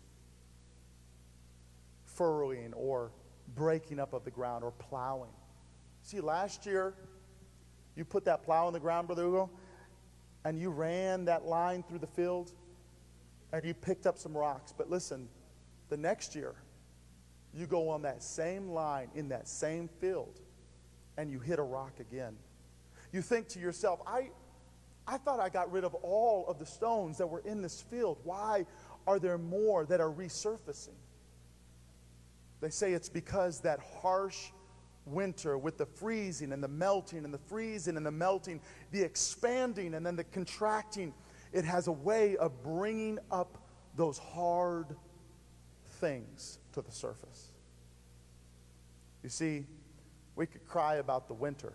furrowing 2.06 2.74
or 2.74 3.12
breaking 3.56 4.00
up 4.00 4.14
of 4.14 4.24
the 4.24 4.32
ground 4.32 4.64
or 4.64 4.72
plowing. 4.72 5.32
See, 6.04 6.20
last 6.20 6.66
year, 6.66 6.94
you 7.96 8.06
put 8.06 8.26
that 8.26 8.44
plow 8.44 8.68
in 8.68 8.74
the 8.74 8.80
ground, 8.80 9.08
Brother 9.08 9.24
Hugo, 9.24 9.50
and 10.44 10.58
you 10.58 10.70
ran 10.70 11.26
that 11.26 11.46
line 11.46 11.84
through 11.84 12.00
the 12.00 12.08
field 12.08 12.52
and 13.54 13.64
you 13.66 13.74
picked 13.74 14.08
up 14.08 14.18
some 14.18 14.36
rocks. 14.36 14.74
But 14.76 14.90
listen, 14.90 15.28
the 15.90 15.98
next 15.98 16.36
year, 16.36 16.56
you 17.54 17.66
go 17.66 17.90
on 17.90 18.02
that 18.04 18.24
same 18.24 18.70
line 18.70 19.10
in 19.16 19.30
that 19.30 19.48
same 19.48 19.90
field 20.00 20.40
and 21.18 21.30
you 21.30 21.40
hit 21.40 21.60
a 21.60 21.64
rock 21.64 22.00
again. 22.00 22.36
You 23.12 23.22
think 23.22 23.50
to 23.50 23.60
yourself, 23.60 24.00
I, 24.08 24.30
I 25.06 25.18
thought 25.18 25.40
I 25.40 25.50
got 25.50 25.72
rid 25.72 25.84
of 25.84 25.94
all 25.96 26.46
of 26.48 26.60
the 26.60 26.66
stones 26.66 27.18
that 27.18 27.28
were 27.28 27.42
in 27.46 27.62
this 27.62 27.82
field. 27.82 28.20
Why 28.24 28.66
are 29.06 29.20
there 29.20 29.38
more 29.38 29.86
that 29.86 30.00
are 30.00 30.10
resurfacing? 30.10 30.96
They 32.62 32.70
say 32.70 32.94
it's 32.94 33.10
because 33.10 33.60
that 33.62 33.80
harsh 34.02 34.52
winter 35.06 35.58
with 35.58 35.78
the 35.78 35.86
freezing 35.86 36.54
and 36.54 36.64
the 36.64 36.68
melting 36.68 37.26
and 37.26 37.34
the 37.34 37.40
freezing 37.40 37.98
and 37.98 38.06
the 38.06 38.12
melting, 38.12 38.62
the 38.92 39.02
expanding 39.02 39.96
and 39.96 40.06
then 40.06 40.16
the 40.16 40.24
contracting 40.24 41.14
it 41.54 41.66
has 41.66 41.88
a 41.88 41.92
way 41.92 42.38
of 42.38 42.64
bringing 42.64 43.20
up 43.30 43.58
those 43.96 44.18
hard 44.18 44.96
things 46.00 46.60
to 46.74 46.82
the 46.82 46.92
surface. 46.92 47.52
You 49.24 49.30
see, 49.30 49.66
we 50.36 50.46
could 50.46 50.66
cry 50.66 50.96
about 50.96 51.28
the 51.28 51.34
winter, 51.34 51.74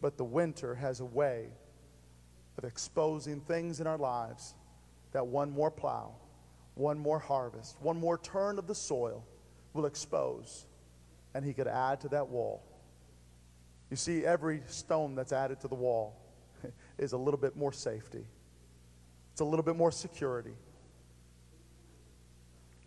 but 0.00 0.16
the 0.16 0.24
winter 0.24 0.74
has 0.74 1.00
a 1.00 1.04
way 1.04 1.48
of 2.58 2.64
exposing 2.64 3.40
things 3.40 3.80
in 3.80 3.86
our 3.86 3.96
lives 3.96 4.54
that 5.12 5.26
one 5.26 5.50
more 5.50 5.70
plow, 5.70 6.14
one 6.74 6.98
more 6.98 7.18
harvest, 7.18 7.76
one 7.80 7.98
more 7.98 8.18
turn 8.18 8.58
of 8.58 8.66
the 8.66 8.74
soil 8.74 9.24
will 9.72 9.86
expose, 9.86 10.66
and 11.34 11.44
he 11.44 11.54
could 11.54 11.66
add 11.66 12.00
to 12.02 12.08
that 12.08 12.28
wall. 12.28 12.62
You 13.90 13.96
see, 13.96 14.26
every 14.26 14.60
stone 14.66 15.14
that's 15.14 15.32
added 15.32 15.60
to 15.60 15.68
the 15.68 15.74
wall 15.74 16.20
is 16.98 17.12
a 17.12 17.16
little 17.16 17.40
bit 17.40 17.56
more 17.56 17.72
safety 17.72 18.26
it's 19.38 19.42
a 19.42 19.44
little 19.44 19.64
bit 19.64 19.76
more 19.76 19.92
security. 19.92 20.56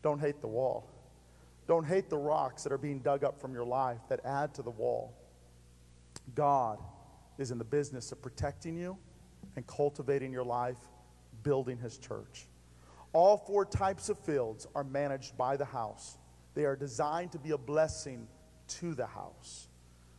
Don't 0.04 0.20
hate 0.20 0.42
the 0.42 0.50
wall. 0.50 0.86
Don't 1.66 1.86
hate 1.86 2.10
the 2.10 2.18
rocks 2.18 2.64
that 2.64 2.74
are 2.74 2.78
being 2.78 3.00
dug 3.00 3.24
up 3.24 3.40
from 3.40 3.54
your 3.54 3.64
life 3.64 4.00
that 4.10 4.20
add 4.26 4.54
to 4.56 4.62
the 4.62 4.70
wall. 4.70 5.14
God 6.36 6.78
is 7.38 7.52
in 7.52 7.58
the 7.58 7.64
business 7.64 8.12
of 8.12 8.22
protecting 8.22 8.76
you 8.76 8.98
and 9.56 9.66
cultivating 9.66 10.34
your 10.34 10.44
life, 10.44 10.76
building 11.42 11.78
his 11.78 11.98
church. 11.98 12.48
All 13.14 13.38
four 13.38 13.64
types 13.64 14.10
of 14.10 14.20
fields 14.20 14.68
are 14.76 14.84
managed 14.84 15.38
by 15.38 15.56
the 15.56 15.64
house. 15.64 16.18
They 16.54 16.66
are 16.66 16.76
designed 16.76 17.32
to 17.32 17.40
be 17.40 17.52
a 17.52 17.58
blessing 17.58 18.28
to 18.80 18.94
the 18.94 19.08
house. 19.08 19.70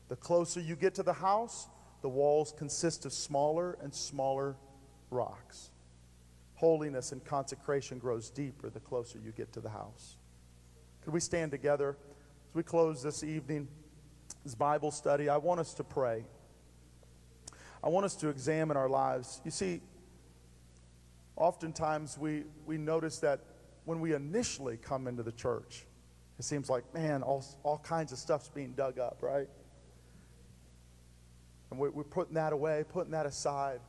The 0.09 0.17
closer 0.17 0.61
you 0.61 0.77
get 0.77 0.95
to 0.95 1.03
the 1.03 1.13
house, 1.13 1.69
the 2.01 2.09
walls 2.09 2.55
consist 2.57 3.05
of 3.05 3.13
smaller 3.13 3.77
and 3.83 3.95
smaller 3.95 4.57
rocks 5.11 5.72
holiness 6.63 7.11
and 7.11 7.25
consecration 7.25 7.99
grows 7.99 8.31
deeper 8.31 8.71
the 8.71 8.79
closer 8.79 9.19
you 9.19 9.33
get 9.33 9.53
to 9.53 9.61
the 9.61 9.69
house. 9.69 10.17
Could 11.03 11.13
we 11.13 11.19
stand 11.19 11.51
together 11.51 11.97
as 12.49 12.55
we 12.55 12.63
close 12.63 13.03
this 13.03 13.25
evening, 13.25 13.67
this 14.45 14.55
Bible 14.55 14.93
study? 14.93 15.29
I 15.29 15.39
want 15.39 15.59
us 15.59 15.75
to 15.75 15.83
pray. 15.83 16.25
I 17.83 17.89
want 17.89 18.07
us 18.07 18.15
to 18.15 18.29
examine 18.29 18.77
our 18.77 18.89
lives. 18.89 19.41
You 19.45 19.51
see, 19.51 19.81
oftentimes 21.35 22.17
we, 22.17 22.45
we 22.65 22.79
notice 22.79 23.19
that 23.19 23.41
when 23.85 23.99
we 23.99 24.15
initially 24.15 24.77
come 24.77 25.09
into 25.09 25.25
the 25.25 25.33
church, 25.33 25.85
it 26.39 26.45
seems 26.45 26.71
like, 26.71 26.85
man, 26.95 27.25
all, 27.25 27.45
all 27.65 27.79
kinds 27.79 28.13
of 28.13 28.19
stuff's 28.19 28.51
being 28.51 28.75
dug 28.75 29.01
up, 29.01 29.19
right? 29.21 29.49
And 31.73 31.81
we, 31.81 31.89
we're 31.89 32.05
putting 32.05 32.35
that 32.35 32.53
away, 32.53 32.85
putting 32.89 33.11
that 33.11 33.27
aside. 33.27 33.81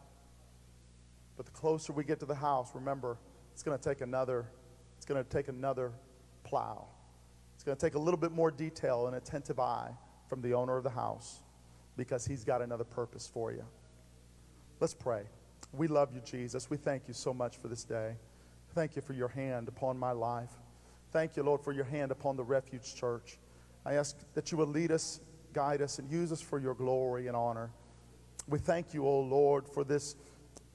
But 1.37 1.45
the 1.45 1.51
closer 1.51 1.93
we 1.93 2.03
get 2.03 2.19
to 2.19 2.25
the 2.25 2.35
house, 2.35 2.71
remember, 2.73 3.17
it's 3.53 3.63
going 3.63 3.77
to 3.77 3.83
take 3.83 4.01
another, 4.01 4.45
it's 4.97 5.05
going 5.05 5.23
to 5.23 5.29
take 5.29 5.47
another 5.47 5.91
plow. 6.43 6.85
It's 7.55 7.63
going 7.63 7.77
to 7.77 7.81
take 7.81 7.95
a 7.95 7.99
little 7.99 8.19
bit 8.19 8.31
more 8.31 8.51
detail 8.51 9.07
and 9.07 9.15
attentive 9.15 9.59
eye 9.59 9.91
from 10.27 10.41
the 10.41 10.53
owner 10.53 10.77
of 10.77 10.83
the 10.83 10.89
house 10.89 11.41
because 11.95 12.25
he's 12.25 12.43
got 12.43 12.61
another 12.61 12.83
purpose 12.83 13.29
for 13.31 13.51
you. 13.51 13.63
Let's 14.79 14.93
pray. 14.93 15.23
We 15.71 15.87
love 15.87 16.13
you, 16.13 16.21
Jesus. 16.21 16.69
We 16.69 16.77
thank 16.77 17.07
you 17.07 17.13
so 17.13 17.33
much 17.33 17.57
for 17.57 17.67
this 17.67 17.83
day. 17.83 18.15
Thank 18.75 18.95
you 18.95 19.01
for 19.01 19.13
your 19.13 19.27
hand 19.27 19.67
upon 19.67 19.97
my 19.97 20.11
life. 20.11 20.49
Thank 21.11 21.37
you, 21.37 21.43
Lord, 21.43 21.61
for 21.61 21.71
your 21.71 21.85
hand 21.85 22.11
upon 22.11 22.35
the 22.35 22.43
Refuge 22.43 22.95
Church. 22.95 23.37
I 23.85 23.93
ask 23.93 24.17
that 24.33 24.51
you 24.51 24.57
will 24.57 24.67
lead 24.67 24.91
us, 24.91 25.21
guide 25.53 25.81
us, 25.81 25.99
and 25.99 26.09
use 26.11 26.31
us 26.31 26.41
for 26.41 26.59
your 26.59 26.73
glory 26.73 27.27
and 27.27 27.35
honor. 27.35 27.69
We 28.47 28.59
thank 28.59 28.93
you, 28.93 29.05
O 29.05 29.19
Lord, 29.19 29.67
for 29.67 29.83
this 29.83 30.15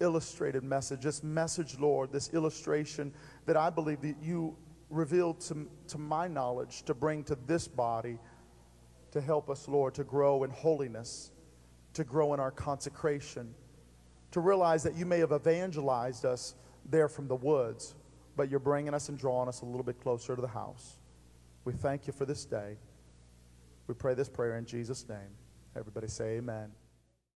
illustrated 0.01 0.63
message, 0.65 1.03
this 1.03 1.23
message, 1.23 1.79
Lord, 1.79 2.13
this 2.13 2.33
illustration 2.33 3.13
that 3.47 3.57
I 3.57 3.71
believe 3.71 4.01
that 4.03 4.17
you 4.23 4.57
revealed 4.91 5.41
to, 5.41 5.69
to 5.89 5.99
my 5.99 6.29
knowledge 6.29 6.83
to 6.83 6.95
bring 6.95 7.25
to 7.25 7.37
this 7.47 7.69
body 7.69 8.19
to 9.11 9.21
help 9.21 9.51
us, 9.51 9.69
Lord, 9.69 9.95
to 9.95 10.05
grow 10.05 10.45
in 10.45 10.51
holiness, 10.51 11.31
to 11.95 12.05
grow 12.05 12.35
in 12.35 12.41
our 12.41 12.51
consecration, 12.51 13.55
to 14.31 14.41
realize 14.41 14.83
that 14.83 14.95
you 14.95 15.07
may 15.07 15.19
have 15.19 15.33
evangelized 15.33 16.25
us 16.25 16.55
there 16.91 17.09
from 17.09 17.29
the 17.29 17.37
woods, 17.37 17.95
but 18.37 18.51
you're 18.51 18.61
bringing 18.61 18.95
us 18.95 19.09
and 19.09 19.19
drawing 19.19 19.49
us 19.49 19.63
a 19.63 19.65
little 19.65 19.83
bit 19.83 20.01
closer 20.01 20.37
to 20.37 20.43
the 20.43 20.49
house. 20.49 20.99
We 21.65 21.73
thank 21.73 22.07
you 22.07 22.13
for 22.13 22.25
this 22.25 22.45
day. 22.45 22.77
We 23.87 23.95
pray 23.95 24.15
this 24.15 24.29
prayer 24.29 24.57
in 24.57 24.67
Jesus' 24.67 25.09
name. 25.09 25.31
Everybody 25.75 26.09
say 26.09 26.37
amen. 26.37 26.71